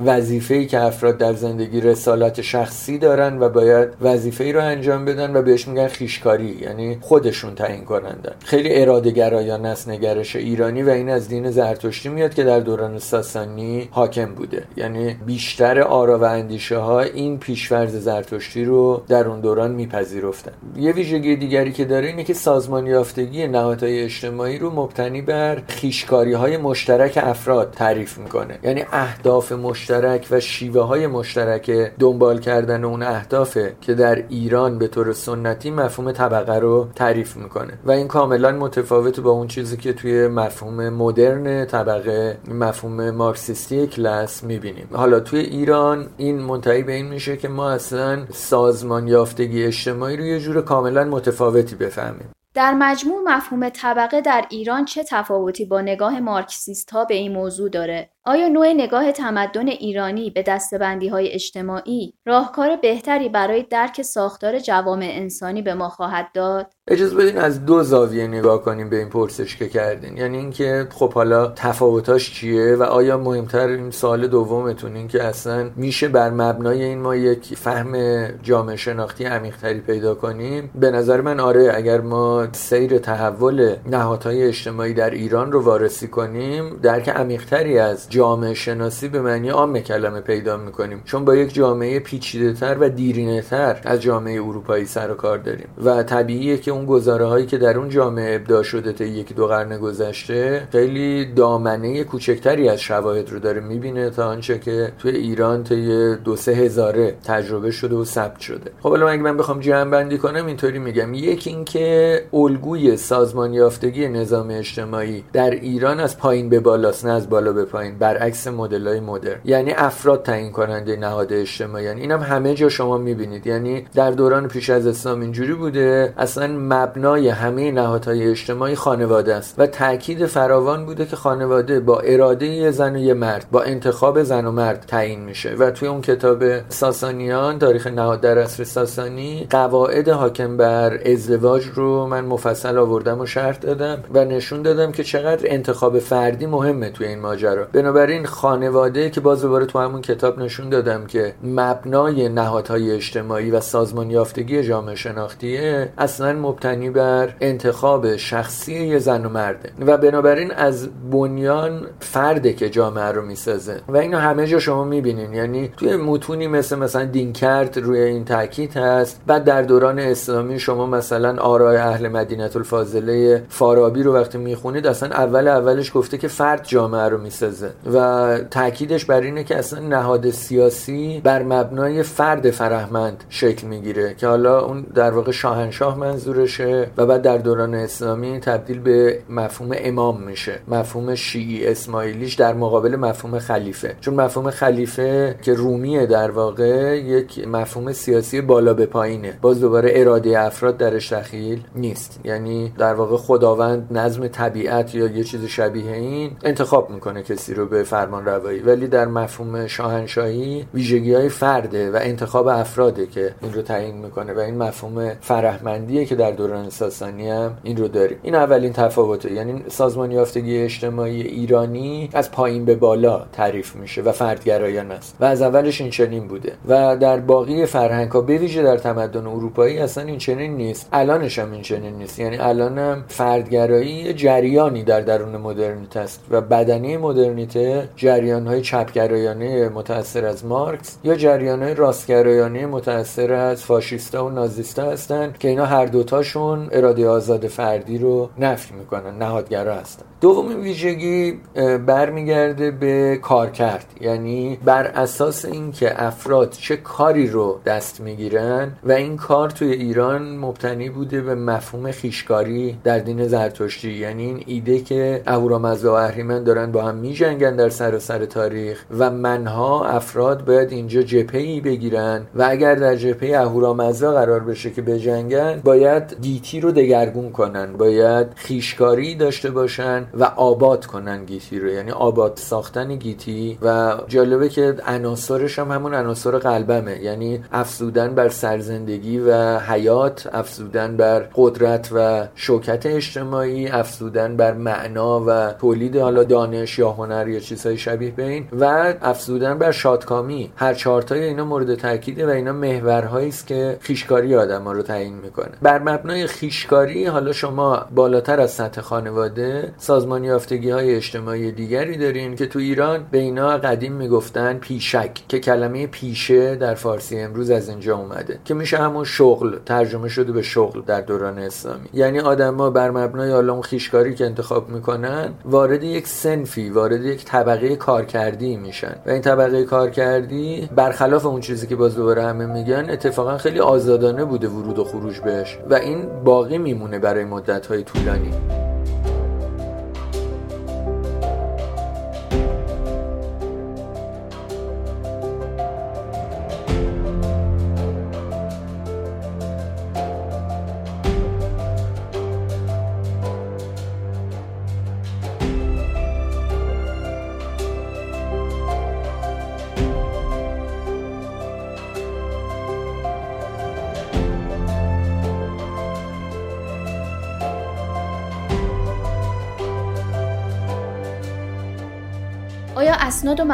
وظیفه‌ای 0.05 0.65
که 0.65 0.79
افراد 0.79 1.17
در 1.17 1.33
زندگی 1.33 1.81
رسالت 1.81 2.41
شخصی 2.41 2.97
دارن 2.97 3.39
و 3.39 3.49
باید 3.49 3.89
وظیفه 4.01 4.51
رو 4.51 4.61
انجام 4.61 5.05
بدن 5.05 5.35
و 5.35 5.41
بهش 5.41 5.67
میگن 5.67 5.87
خیشکاری 5.87 6.57
یعنی 6.61 6.97
خودشون 7.01 7.55
تعیین 7.55 7.85
کنندن. 7.85 8.33
خیلی 8.45 8.81
اراده 8.81 9.11
گرایانه 9.11 9.67
است 9.67 9.89
نگرش 9.89 10.35
ایرانی 10.35 10.83
و 10.83 10.89
این 10.89 11.09
از 11.09 11.27
دین 11.27 11.51
زرتشتی 11.51 12.09
میاد 12.09 12.33
که 12.33 12.43
در 12.43 12.59
دوران 12.59 12.99
ساسانی 12.99 13.87
حاکم 13.91 14.35
بوده. 14.35 14.63
یعنی 14.77 15.15
بیشتر 15.25 15.81
آرا 15.81 16.19
و 16.19 16.23
اندیشه 16.23 16.77
ها 16.77 17.01
این 17.01 17.39
پیشورز 17.39 17.95
زرتشتی 17.95 18.65
رو 18.65 19.01
در 19.07 19.27
اون 19.27 19.39
دوران 19.41 19.71
میپذیرفتن. 19.71 20.51
یه 20.75 20.91
ویژگی 20.91 21.35
دیگری 21.35 21.71
که 21.71 21.85
داره 21.85 22.07
اینه 22.07 22.23
که 22.23 22.33
سازمان 22.33 22.87
یافتگی 22.87 23.47
نهادهای 23.47 24.03
اجتماعی 24.03 24.57
رو 24.57 24.69
مبتنی 24.69 25.21
بر 25.21 25.61
خیشکاری 25.71 26.33
های 26.33 26.57
مشترک 26.57 27.19
افراد 27.23 27.71
تعریف 27.71 28.17
می‌کنه. 28.17 28.59
یعنی 28.63 28.83
اهداف 28.91 29.51
مشترک 29.51 30.27
و 30.31 30.39
شیوه 30.39 30.81
های 30.81 31.07
مشترک 31.07 31.71
دنبال 31.99 32.39
کردن 32.39 32.83
اون 32.83 33.03
اهدافه 33.03 33.73
که 33.81 33.93
در 33.93 34.23
ایران 34.29 34.77
به 34.77 34.87
طور 34.87 35.13
سنتی 35.13 35.71
مفهوم 35.71 36.11
طبقه 36.11 36.59
رو 36.59 36.87
تعریف 36.95 37.37
می‌کنه. 37.37 37.73
و 37.85 37.91
این 37.91 38.07
کاملا 38.07 38.51
متفاوت 38.51 39.19
با 39.19 39.31
اون 39.31 39.47
چیزی 39.47 39.77
که 39.77 39.93
توی 39.93 40.27
مفهوم 40.27 40.89
مدرن 40.89 41.65
طبقه 41.65 42.37
مفهوم 42.47 43.11
مارکسیستی 43.11 43.87
کلاس 43.87 44.43
می‌بینیم. 44.43 44.87
حالا 44.93 45.19
توی 45.19 45.39
ایران 45.39 46.07
این 46.17 46.39
منتهی 46.39 46.83
به 46.83 46.93
این 46.93 47.07
میشه 47.07 47.37
که 47.37 47.47
ما 47.47 47.69
اصلا 47.69 48.19
سازمان 48.33 49.07
یافتگی 49.07 49.63
اجتماعی 49.63 50.17
رو 50.17 50.23
یه 50.23 50.39
جور 50.39 50.61
کاملا 50.61 51.03
متفاوتی 51.03 51.75
بفهمیم. 51.75 52.29
در 52.53 52.73
مجموع 52.73 53.21
مفهوم 53.25 53.69
طبقه 53.69 54.21
در 54.21 54.45
ایران 54.49 54.85
چه 54.85 55.03
تفاوتی 55.03 55.65
با 55.65 55.81
نگاه 55.81 56.19
مارکسیست 56.19 56.91
ها 56.91 57.05
به 57.05 57.13
این 57.13 57.31
موضوع 57.31 57.69
داره؟ 57.69 58.10
آیا 58.25 58.47
نوع 58.47 58.73
نگاه 58.73 59.11
تمدن 59.11 59.67
ایرانی 59.67 60.29
به 60.29 60.43
دستبندی 60.43 61.07
های 61.07 61.31
اجتماعی 61.31 62.13
راهکار 62.25 62.75
بهتری 62.75 63.29
برای 63.29 63.63
درک 63.63 64.01
ساختار 64.01 64.59
جوامع 64.59 65.09
انسانی 65.11 65.61
به 65.61 65.73
ما 65.73 65.89
خواهد 65.89 66.27
داد؟ 66.33 66.73
اجازه 66.87 67.15
بدین 67.15 67.37
از 67.37 67.65
دو 67.65 67.83
زاویه 67.83 68.27
نگاه 68.27 68.61
کنیم 68.61 68.89
به 68.89 68.97
این 68.97 69.09
پرسش 69.09 69.55
که 69.55 69.69
کردین 69.69 70.17
یعنی 70.17 70.37
اینکه 70.37 70.87
خب 70.91 71.13
حالا 71.13 71.47
تفاوتاش 71.47 72.33
چیه 72.33 72.75
و 72.75 72.83
آیا 72.83 73.17
مهمتر 73.17 73.67
این 73.67 73.91
سال 73.91 74.27
دومتون 74.27 74.95
این 74.95 75.07
که 75.07 75.23
اصلا 75.23 75.69
میشه 75.75 76.07
بر 76.07 76.29
مبنای 76.29 76.83
این 76.83 76.99
ما 76.99 77.15
یک 77.15 77.55
فهم 77.57 78.27
جامعه 78.43 78.75
شناختی 78.75 79.25
عمیقتری 79.25 79.79
پیدا 79.79 80.15
کنیم 80.15 80.71
به 80.75 80.91
نظر 80.91 81.21
من 81.21 81.39
آره 81.39 81.71
اگر 81.75 82.01
ما 82.01 82.47
سیر 82.51 82.97
تحول 82.97 83.75
نهادهای 83.85 84.43
اجتماعی 84.43 84.93
در 84.93 85.09
ایران 85.09 85.51
رو 85.51 85.61
وارسی 85.61 86.07
کنیم 86.07 86.79
درک 86.83 87.09
عمیقتری 87.09 87.79
از 87.79 88.10
جامعه 88.11 88.53
شناسی 88.53 89.07
به 89.07 89.21
معنی 89.21 89.49
عام 89.49 89.79
کلمه 89.79 90.21
پیدا 90.21 90.57
می‌کنیم. 90.57 91.01
چون 91.05 91.25
با 91.25 91.35
یک 91.35 91.53
جامعه 91.53 91.99
پیچیده 91.99 92.53
تر 92.53 92.77
و 92.79 92.89
دیرینه 92.89 93.41
تر 93.41 93.81
از 93.85 94.01
جامعه 94.01 94.41
اروپایی 94.41 94.85
سر 94.85 95.11
و 95.11 95.13
کار 95.13 95.37
داریم. 95.37 95.67
و 95.85 96.03
طبیعیه 96.03 96.57
که 96.57 96.71
اون 96.71 96.85
گزاره 96.85 97.25
هایی 97.25 97.45
که 97.45 97.57
در 97.57 97.77
اون 97.77 97.89
جامعه 97.89 98.35
ابداع 98.35 98.63
شده 98.63 98.93
تا 98.93 99.03
یکی 99.03 99.33
دو 99.33 99.47
قرن 99.47 99.77
گذشته 99.77 100.67
خیلی 100.71 101.25
دامنه 101.25 102.03
کوچکتری 102.03 102.69
از 102.69 102.81
شواهد 102.81 103.29
رو 103.29 103.39
داره 103.39 103.61
می‌بینه 103.61 104.09
تا 104.09 104.27
آنچه 104.27 104.59
که 104.59 104.91
توی 104.99 105.11
ایران 105.11 105.63
طی 105.63 106.15
دو 106.15 106.35
سه 106.35 106.51
هزاره 106.51 107.15
تجربه 107.23 107.71
شده 107.71 107.95
و 107.95 108.05
ثبت 108.05 108.39
شده. 108.39 108.71
خب 108.83 108.89
حالا 108.89 109.09
اگه 109.09 109.21
من 109.21 109.37
بخوام 109.37 109.59
جمع 109.59 109.91
بندی 109.91 110.17
کنم 110.17 110.45
اینطوری 110.45 110.79
میگم. 110.79 111.13
یکی 111.13 111.49
اینکه 111.49 112.21
الگوی 112.33 112.97
سازمان 112.97 113.53
یافتگی 113.53 114.07
نظام 114.07 114.49
اجتماعی 114.49 115.23
در 115.33 115.49
ایران 115.49 115.99
از 115.99 116.17
پایین 116.17 116.49
به 116.49 116.59
بالاست 116.59 117.05
نه 117.05 117.11
از 117.11 117.29
بالا 117.29 117.53
به 117.53 117.65
پایین. 117.65 117.97
برعکس 118.01 118.47
مدل 118.47 118.87
های 118.87 118.99
مدرن. 118.99 119.39
یعنی 119.45 119.71
افراد 119.71 120.23
تعیین 120.23 120.51
کننده 120.51 120.95
نهاد 120.95 121.33
اجتماعی. 121.33 121.85
یعنی 121.85 122.01
اینم 122.01 122.19
همه 122.19 122.53
جا 122.53 122.69
شما 122.69 122.97
می‌بینید. 122.97 123.47
یعنی 123.47 123.85
در 123.95 124.11
دوران 124.11 124.47
پیش 124.47 124.69
از 124.69 124.87
اسلام 124.87 125.21
اینجوری 125.21 125.53
بوده 125.53 126.13
اصلا 126.17 126.47
مبنای 126.47 127.29
همه 127.29 127.71
نهادهای 127.71 128.27
اجتماعی 128.27 128.75
خانواده 128.75 129.35
است. 129.35 129.55
و 129.57 129.67
تاکید 129.67 130.25
فراوان 130.25 130.85
بوده 130.85 131.05
که 131.05 131.15
خانواده 131.15 131.79
با 131.79 131.99
اراده 131.99 132.71
زن 132.71 132.95
و 132.95 132.99
یه 132.99 133.13
مرد 133.13 133.45
با 133.51 133.61
انتخاب 133.61 134.23
زن 134.23 134.45
و 134.45 134.51
مرد 134.51 134.85
تعیین 134.87 135.19
میشه. 135.19 135.55
و 135.55 135.71
توی 135.71 135.87
اون 135.87 136.01
کتاب 136.01 136.69
ساسانیان 136.69 137.59
تاریخ 137.59 137.87
نهاد 137.87 138.21
در 138.21 138.37
عصر 138.37 138.63
ساسانی 138.63 139.47
قواعد 139.49 140.09
حاکم 140.09 140.57
بر 140.57 140.99
ازدواج 141.05 141.65
رو 141.65 142.07
من 142.07 142.25
مفصل 142.25 142.77
آوردم 142.77 143.19
و 143.19 143.25
شرط 143.25 143.59
دادم 143.59 144.03
و 144.13 144.25
نشون 144.25 144.61
دادم 144.61 144.91
که 144.91 145.03
چقدر 145.03 145.45
انتخاب 145.45 145.99
فردی 145.99 146.45
مهمه 146.45 146.89
توی 146.89 147.07
این 147.07 147.19
ماجرا. 147.19 147.67
بنابراین 147.91 148.25
خانواده 148.25 149.09
که 149.09 149.21
باز 149.21 149.41
دوباره 149.41 149.65
تو 149.65 149.79
همون 149.79 150.01
کتاب 150.01 150.39
نشون 150.39 150.69
دادم 150.69 151.05
که 151.05 151.33
مبنای 151.43 152.29
نهادهای 152.29 152.91
اجتماعی 152.91 153.51
و 153.51 153.59
سازمان 153.59 154.11
یافتگی 154.11 154.63
جامعه 154.63 154.95
شناختیه 154.95 155.93
اصلا 155.97 156.33
مبتنی 156.33 156.89
بر 156.89 157.33
انتخاب 157.41 158.15
شخصی 158.15 158.85
یه 158.85 158.99
زن 158.99 159.25
و 159.25 159.29
مرده. 159.29 159.69
و 159.87 159.97
بنابراین 159.97 160.51
از 160.51 160.89
بنیان 161.11 161.87
فرده 161.99 162.53
که 162.53 162.69
جامعه 162.69 163.05
رو 163.05 163.21
می‌سازه. 163.21 163.81
و 163.87 163.97
اینو 163.97 164.17
همه 164.17 164.47
جا 164.47 164.59
شما 164.59 164.83
می‌بینین. 164.83 165.33
یعنی 165.33 165.71
توی 165.77 165.95
متونی 165.95 166.47
مثل 166.47 166.75
مثلا 166.75 167.05
دینکرد 167.05 167.77
روی 167.77 167.99
این 167.99 168.25
تاکید 168.25 168.77
هست. 168.77 169.21
بعد 169.27 169.43
در 169.43 169.61
دوران 169.61 169.99
اسلامی 169.99 170.59
شما 170.59 170.85
مثلا 170.85 171.41
آرای 171.41 171.77
اهل 171.77 172.07
مدینه 172.07 172.49
الفاضله 172.55 173.43
فارابی 173.49 174.03
رو 174.03 174.13
وقتی 174.13 174.37
می‌خونید 174.37 174.87
اصلا 174.87 175.09
اول 175.09 175.47
اولش 175.47 175.91
گفته 175.95 176.17
که 176.17 176.27
فرد 176.27 176.65
جامعه 176.67 177.09
رو 177.09 177.17
می‌سازه. 177.17 177.71
و 177.93 178.37
تاکیدش 178.51 179.05
بر 179.05 179.21
اینه 179.21 179.43
که 179.43 179.57
اصلا 179.57 179.79
نهاد 179.79 180.29
سیاسی 180.29 181.21
بر 181.23 181.43
مبنای 181.43 182.03
فرد 182.03 182.51
فرهمند 182.51 183.23
شکل 183.29 183.67
می‌گیره 183.67 184.13
که 184.17 184.27
حالا 184.27 184.65
اون 184.65 184.81
در 184.81 185.11
واقع 185.11 185.31
شاهنشاه 185.31 185.97
منظورشه 185.97 186.87
و 186.97 187.05
بعد 187.05 187.21
در 187.21 187.37
دوران 187.37 187.75
اسلامی 187.75 188.39
تبدیل 188.39 188.79
به 188.79 189.19
مفهوم 189.29 189.71
امام 189.77 190.21
میشه. 190.21 190.59
مفهوم 190.67 191.15
شیعی 191.15 191.67
اسماعیلیش 191.67 192.33
در 192.33 192.53
مقابل 192.53 192.95
مفهوم 192.95 193.39
خلیفه. 193.39 193.95
چون 194.01 194.13
مفهوم 194.13 194.49
خلیفه 194.49 195.35
که 195.41 195.53
رومیه 195.53 196.05
در 196.05 196.31
واقع 196.31 196.97
یک 196.97 197.47
مفهوم 197.47 197.91
سیاسی 197.93 198.41
بالا 198.41 198.73
به 198.73 198.85
پایینه. 198.85 199.37
باز 199.41 199.61
دوباره 199.61 199.91
اراده 199.95 200.39
افراد 200.39 200.77
درش 200.77 201.13
دخیل 201.13 201.63
نیست. 201.75 202.19
یعنی 202.23 202.73
در 202.77 202.93
واقع 202.93 203.17
خداوند 203.17 203.87
نظم 203.91 204.27
طبیعت 204.27 204.95
یا 204.95 205.07
یه 205.07 205.23
چیز 205.23 205.45
شبیه 205.45 205.91
این 205.91 206.31
انتخاب 206.43 206.89
می‌کنه 206.89 207.23
کسی 207.23 207.53
رو 207.53 207.65
به 207.71 207.83
فرمان 207.83 208.25
روایی. 208.25 208.59
ولی 208.59 208.87
در 208.87 209.05
مفهوم 209.05 209.67
شاهنشاهی 209.67 210.65
ویژگی 210.73 211.13
های 211.13 211.29
فرده 211.29 211.91
و 211.91 211.99
انتخاب 212.01 212.47
افراده 212.47 213.07
که 213.07 213.35
این 213.41 213.53
رو 213.53 213.61
تعیین 213.61 213.97
می‌کنه 213.97 214.33
و 214.33 214.39
این 214.39 214.57
مفهوم 214.57 215.11
فرهمندیه 215.21 216.05
که 216.05 216.15
در 216.15 216.31
دوران 216.31 216.69
ساسانی 216.69 217.29
هم 217.29 217.57
این 217.63 217.77
رو 217.77 217.87
داریم 217.87 218.17
این 218.23 218.35
اولین 218.35 218.73
تفاوته. 218.73 219.31
یعنی 219.33 219.63
سازمان 219.67 220.11
یافتگی 220.11 220.57
اجتماعی 220.57 221.21
ایرانی 221.21 222.09
از 222.13 222.31
پایین 222.31 222.65
به 222.65 222.75
بالا 222.75 223.25
تعریف 223.31 223.75
میشه 223.75 224.01
و 224.01 224.11
فردگرایان 224.11 224.91
است 224.91 225.15
و 225.19 225.25
از 225.25 225.41
اولش 225.41 225.81
این 225.81 225.89
چنین 225.89 226.27
بوده. 226.27 226.53
و 226.67 226.97
در 226.97 227.19
باقی 227.19 227.65
فرهنگ 227.65 228.11
ها 228.11 228.21
به 228.21 228.37
ویژه 228.37 228.63
در 228.63 228.77
تمدن 228.77 229.27
اروپایی 229.27 229.77
اصلا 229.77 230.03
این 230.03 230.17
چنین 230.17 230.57
نیست. 230.57 230.89
الانش 230.93 231.39
هم 231.39 231.51
این 231.51 231.61
چنین 231.61 231.93
نیست. 231.93 232.19
یعنی 232.19 232.37
الانم 232.37 233.03
فردگرایی 233.07 234.13
جریانی 234.13 234.83
در 234.83 235.01
درون 235.01 235.37
مدرنیته 235.37 235.99
است 235.99 236.23
و 236.31 236.41
بدنی 236.41 236.97
مدرنیته 236.97 237.60
جریان 237.95 238.47
های 238.47 238.61
چپگرایانه 238.61 239.69
متأثر 239.69 240.25
از 240.25 240.45
مارکس 240.45 240.97
یا 241.03 241.15
جریان 241.15 241.63
های 241.63 241.73
راستگرایانه 241.73 242.65
متأثر 242.65 243.33
از 243.33 243.63
فاشیستا 243.63 244.25
و 244.25 244.29
نازیستا 244.29 244.91
هستند 244.91 245.37
که 245.37 245.47
اینا 245.47 245.65
هر 245.65 245.85
دوتاشون 245.85 246.67
اراده 246.71 247.07
آزاد 247.07 247.47
فردی 247.47 247.97
رو 247.97 248.29
نفی 248.37 248.73
می‌کنن 248.73 249.17
نهادگرا 249.17 249.75
هستن. 249.75 250.05
دومین 250.21 250.59
ویژگی 250.59 251.39
برمیگرده 251.85 252.71
به 252.71 253.19
کارکرد 253.21 253.85
یعنی 254.01 254.59
بر 254.65 254.83
اساس 254.83 255.45
اینکه 255.45 256.03
افراد 256.03 256.51
چه 256.51 256.77
کاری 256.77 257.27
رو 257.27 257.59
دست 257.65 258.01
می‌گیرن 258.01 258.71
و 258.83 258.91
این 258.91 259.17
کار 259.17 259.49
توی 259.49 259.71
ایران 259.71 260.37
مبتنی 260.37 260.89
بوده 260.89 261.21
به 261.21 261.35
مفهوم 261.35 261.91
خیشکاری 261.91 262.77
در 262.83 262.99
دین 262.99 263.27
زرتشتی. 263.27 263.91
یعنی 263.91 264.23
این 264.23 264.43
ایده 264.45 264.79
که 264.79 265.21
اهورامزدا 265.27 265.91
و 265.93 265.95
اهریمن 265.95 266.43
دارن 266.43 266.71
با 266.71 266.81
هم 266.81 266.95
میجنگن 266.95 267.40
در 267.49 267.69
سر 267.69 267.99
سر 267.99 268.25
تاریخ 268.25 268.85
و 268.97 269.09
منها 269.09 269.85
افراد 269.85 270.45
باید 270.45 270.71
اینجا 270.71 271.01
جپهی 271.01 271.61
بگیرن 271.61 272.21
و 272.35 272.45
اگر 272.49 272.75
در 272.75 272.95
جپه 272.95 273.37
اهورامزدا 273.37 274.13
قرار 274.13 274.39
بشه 274.39 274.71
که 274.71 274.81
بجنگن 274.81 275.61
باید 275.63 276.17
گیتی 276.21 276.59
رو 276.59 276.71
دگرگون 276.71 277.31
کنن 277.31 277.73
باید 277.77 278.27
خیشکاری 278.35 279.15
داشته 279.15 279.51
باشن 279.51 280.07
و 280.13 280.23
آباد 280.23 280.85
کنن 280.85 281.25
گیتی 281.25 281.59
رو. 281.59 281.67
یعنی 281.67 281.91
آباد 281.91 282.33
ساختن 282.35 282.95
گیتی 282.95 283.57
و 283.61 283.93
جالبه 284.07 284.49
که 284.49 284.75
عناصرش 284.87 285.59
هم 285.59 285.71
همون 285.71 285.93
عناصر 285.93 286.37
قلبمه. 286.37 287.03
یعنی 287.03 287.43
افزودن 287.51 288.15
بر 288.15 288.29
سرزندگی 288.29 289.19
و 289.19 289.59
حیات 289.59 290.29
افزودن 290.33 290.97
بر 290.97 291.19
قدرت 291.35 291.89
و 291.95 292.27
شوکت 292.35 292.85
اجتماعی 292.85 293.67
افزودن 293.67 294.37
بر 294.37 294.53
معنا 294.53 295.23
و 295.27 295.53
تولید 295.53 295.97
حالا 295.97 296.23
دانش 296.23 296.79
یا 296.79 296.91
هنر 296.91 297.27
یا 297.31 297.39
چیزهای 297.39 297.77
شبیه 297.77 298.11
به 298.11 298.23
این 298.23 298.47
و 298.59 298.93
افزودن 299.01 299.57
بر 299.57 299.71
شادکامی. 299.71 300.51
هر 300.55 300.73
چهارتای 300.73 301.23
اینا 301.23 301.45
مورد 301.45 301.75
تاکیده 301.75 302.25
و 302.25 302.29
اینا 302.29 302.53
محورهایی 302.53 303.29
است 303.29 303.47
که 303.47 303.77
خیشکاری 303.81 304.35
آدم 304.35 304.63
ها 304.63 304.71
رو 304.71 304.81
تعیین 304.81 305.13
می‌کنه. 305.13 305.51
بر 305.61 305.79
مبنای 305.79 306.27
خیشکاری 306.27 307.05
حالا 307.05 307.31
شما 307.31 307.85
بالاتر 307.95 308.39
از 308.39 308.51
سطح 308.51 308.81
خانواده 308.81 309.73
سازمان 309.77 310.23
یافتگی 310.23 310.69
های 310.69 310.95
اجتماعی 310.95 311.51
دیگری 311.51 311.97
دارین 311.97 312.35
که 312.35 312.45
تو 312.45 312.59
ایران 312.59 313.05
به 313.11 313.17
اینا 313.17 313.57
قدیم 313.57 313.93
می‌گفتن 313.93 314.57
پیشک 314.57 315.11
که 315.27 315.39
کلمه 315.39 315.87
پیشه 315.87 316.55
در 316.55 316.75
فارسی 316.75 317.19
امروز 317.19 317.51
از 317.51 317.69
اینجا 317.69 317.97
اومده 317.97 318.39
که 318.45 318.53
میشه 318.53 318.77
همون 318.77 319.03
شغل 319.03 319.57
ترجمه 319.65 320.09
شده 320.09 320.31
به 320.31 320.41
شغل 320.41 320.81
در 320.81 321.01
دوران 321.01 321.37
اسلامی. 321.37 321.89
یعنی 321.93 322.19
آدما 322.19 322.69
بر 322.69 322.91
مبنای 322.91 323.31
حالا 323.31 323.53
اون 323.53 323.61
خیشکاری 323.61 324.15
که 324.15 324.25
انتخاب 324.25 324.69
می‌کنن 324.69 325.33
وارد 325.45 325.83
یک 325.83 326.07
سنفی 326.07 326.69
وارد 326.69 327.05
یک 327.05 327.20
طبقه 327.25 327.75
کارکردی 327.75 328.57
میشن. 328.57 328.95
و 329.05 329.09
این 329.09 329.21
طبقه 329.21 329.63
کارکردی 329.63 330.69
برخلاف 330.75 331.25
اون 331.25 331.41
چیزی 331.41 331.67
که 331.67 331.75
باز 331.75 331.95
دوباره 331.95 332.23
همه 332.23 332.45
میگن 332.45 332.89
اتفاقا 332.89 333.37
خیلی 333.37 333.59
آزادانه 333.59 334.25
بوده 334.25 334.47
ورود 334.47 334.79
و 334.79 334.83
خروج 334.83 335.19
بهش. 335.19 335.57
و 335.69 335.73
این 335.73 336.23
باقی 336.23 336.57
میمونه 336.57 336.99
برای 336.99 337.25
مدت 337.25 337.67
های 337.67 337.83
طولانی. 337.83 338.31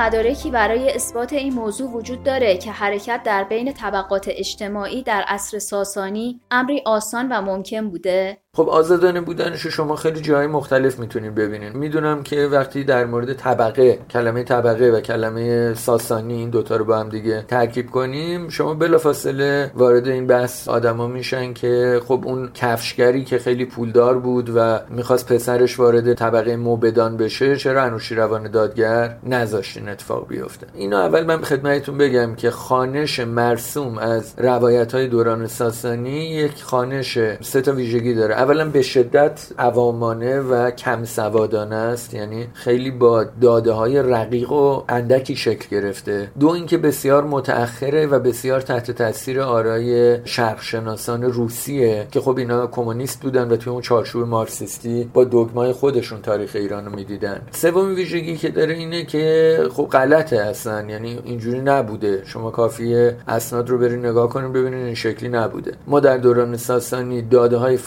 مدارکی 0.08 0.52
برای 0.52 0.92
اثبات 0.92 1.34
این 1.34 1.54
موضوع 1.54 1.92
وجود 1.92 2.24
داره 2.24 2.58
که 2.58 2.72
حرکت 2.72 3.24
در 3.24 3.44
بین 3.44 3.74
طبقات 3.74 4.26
اجتماعی 4.28 5.04
در 5.04 5.22
عصر 5.22 5.60
ساسانی 5.60 6.42
امری 6.52 6.82
آسان 6.86 7.28
و 7.32 7.42
ممکن 7.42 7.90
بوده؟ 7.90 8.38
خب 8.58 8.70
آزادانه 8.70 9.22
بودنش 9.22 9.62
رو 9.62 9.72
شما 9.72 9.96
خیلی 9.96 10.22
جای 10.22 10.48
مختلف 10.48 11.00
می‌تونید 11.00 11.36
ببینید. 11.36 11.76
می‌دونم 11.76 12.24
که 12.24 12.48
وقتی 12.52 12.84
در 12.84 13.06
مورد 13.06 13.34
طبقه 13.34 14.00
کلمه 14.10 14.44
طبقه 14.44 14.90
و 14.90 15.00
کلمه 15.00 15.74
ساسانی 15.74 16.34
این 16.34 16.50
دوتا 16.50 16.76
رو 16.76 16.86
با 16.86 16.98
هم 16.98 17.10
دیگه 17.10 17.46
ترکیب 17.48 17.90
کنیم 17.90 18.50
شما 18.50 18.74
بلافاصله 18.74 19.72
وارد 19.76 20.08
این 20.08 20.28
بحث 20.28 20.68
آدما 20.68 21.08
میشن 21.08 21.54
که 21.54 22.02
خب 22.08 22.22
اون 22.26 22.50
کفشگری 22.54 23.24
که 23.24 23.38
خیلی 23.38 23.66
پولدار 23.66 24.20
بود 24.20 24.52
و 24.56 24.80
می‌خواست 24.90 25.34
پسرش 25.34 25.80
وارد 25.80 26.14
طبقه 26.14 26.56
موبدان 26.56 27.18
بشه 27.18 27.56
چرا 27.56 27.84
انوشیروان 27.84 28.52
دادگر 28.52 29.18
نذاشت 29.24 29.78
این 29.78 29.90
اتفاق 29.90 30.28
بیفته؟ 30.28 30.68
اینو 30.76 30.98
اول 30.98 31.26
من 31.26 31.42
خدمتتون 31.42 31.98
بگم 31.98 32.36
که 32.36 32.52
خانش 32.52 33.20
مرسوم 33.20 33.98
از 33.98 34.34
روایت 34.38 34.96
های 34.96 35.08
دوران 35.08 35.48
ساسانی 35.48 36.30
یک 36.30 36.64
خانش 36.64 37.18
سه 37.42 37.62
تا 37.62 37.72
ویژگی 37.72 38.14
داره. 38.14 38.47
اولا 38.48 38.66
به 38.70 38.82
شدت 38.82 39.48
عوامانه 39.60 40.40
و 40.40 40.72
کم 40.72 41.04
سوادانه 41.06 41.76
است 41.76 42.14
یعنی 42.14 42.48
خیلی 42.54 42.92
با 42.92 43.24
داده 43.42 43.72
های 43.72 44.02
رقیق 44.02 44.52
و 44.52 44.84
اندکی 44.90 45.36
شکل 45.36 45.68
گرفته. 45.72 46.32
دو 46.40 46.50
اینکه 46.50 46.78
بسیار 46.78 47.24
متأخره 47.24 48.06
و 48.06 48.20
بسیار 48.20 48.62
تحت 48.62 48.92
تاثیر 48.92 49.42
آرای 49.42 50.18
شرقشناسان 50.26 51.24
روسیه 51.24 52.08
که 52.12 52.20
خب 52.20 52.38
اینا 52.38 52.68
کمونیست 52.68 53.22
بودن 53.22 53.52
و 53.52 53.56
توی 53.56 53.74
اون 53.74 53.82
چارچوب 53.82 54.28
مارکسیستی 54.28 55.10
با 55.14 55.24
دگمای 55.24 55.72
خودشون 55.72 56.22
تاریخ 56.22 56.52
ایران 56.56 56.86
رو 56.86 56.96
می‌دیدن. 56.96 57.42
سومین 57.52 57.96
ویژگی 57.96 58.38
که 58.38 58.50
داره 58.50 58.74
اینه 58.74 59.06
که 59.06 59.58
خب 59.72 59.84
غلطه 59.84 60.38
اصلا 60.38 60.82
یعنی 60.82 61.20
اینجوری 61.24 61.60
نبوده. 61.62 62.24
شما 62.26 62.52
کافیه 62.52 63.16
اسناد 63.28 63.70
رو 63.70 63.78
برین 63.78 64.06
نگاه 64.06 64.30
کنین 64.30 64.54
ببینین 64.54 64.86
این 64.86 64.96
شکلی 64.96 65.30
نبوده. 65.30 65.72
ما 65.88 66.00
در 66.00 66.18
دوران 66.18 66.58
ساسانی 66.58 67.22
داده 67.22 67.58
های 67.58 67.78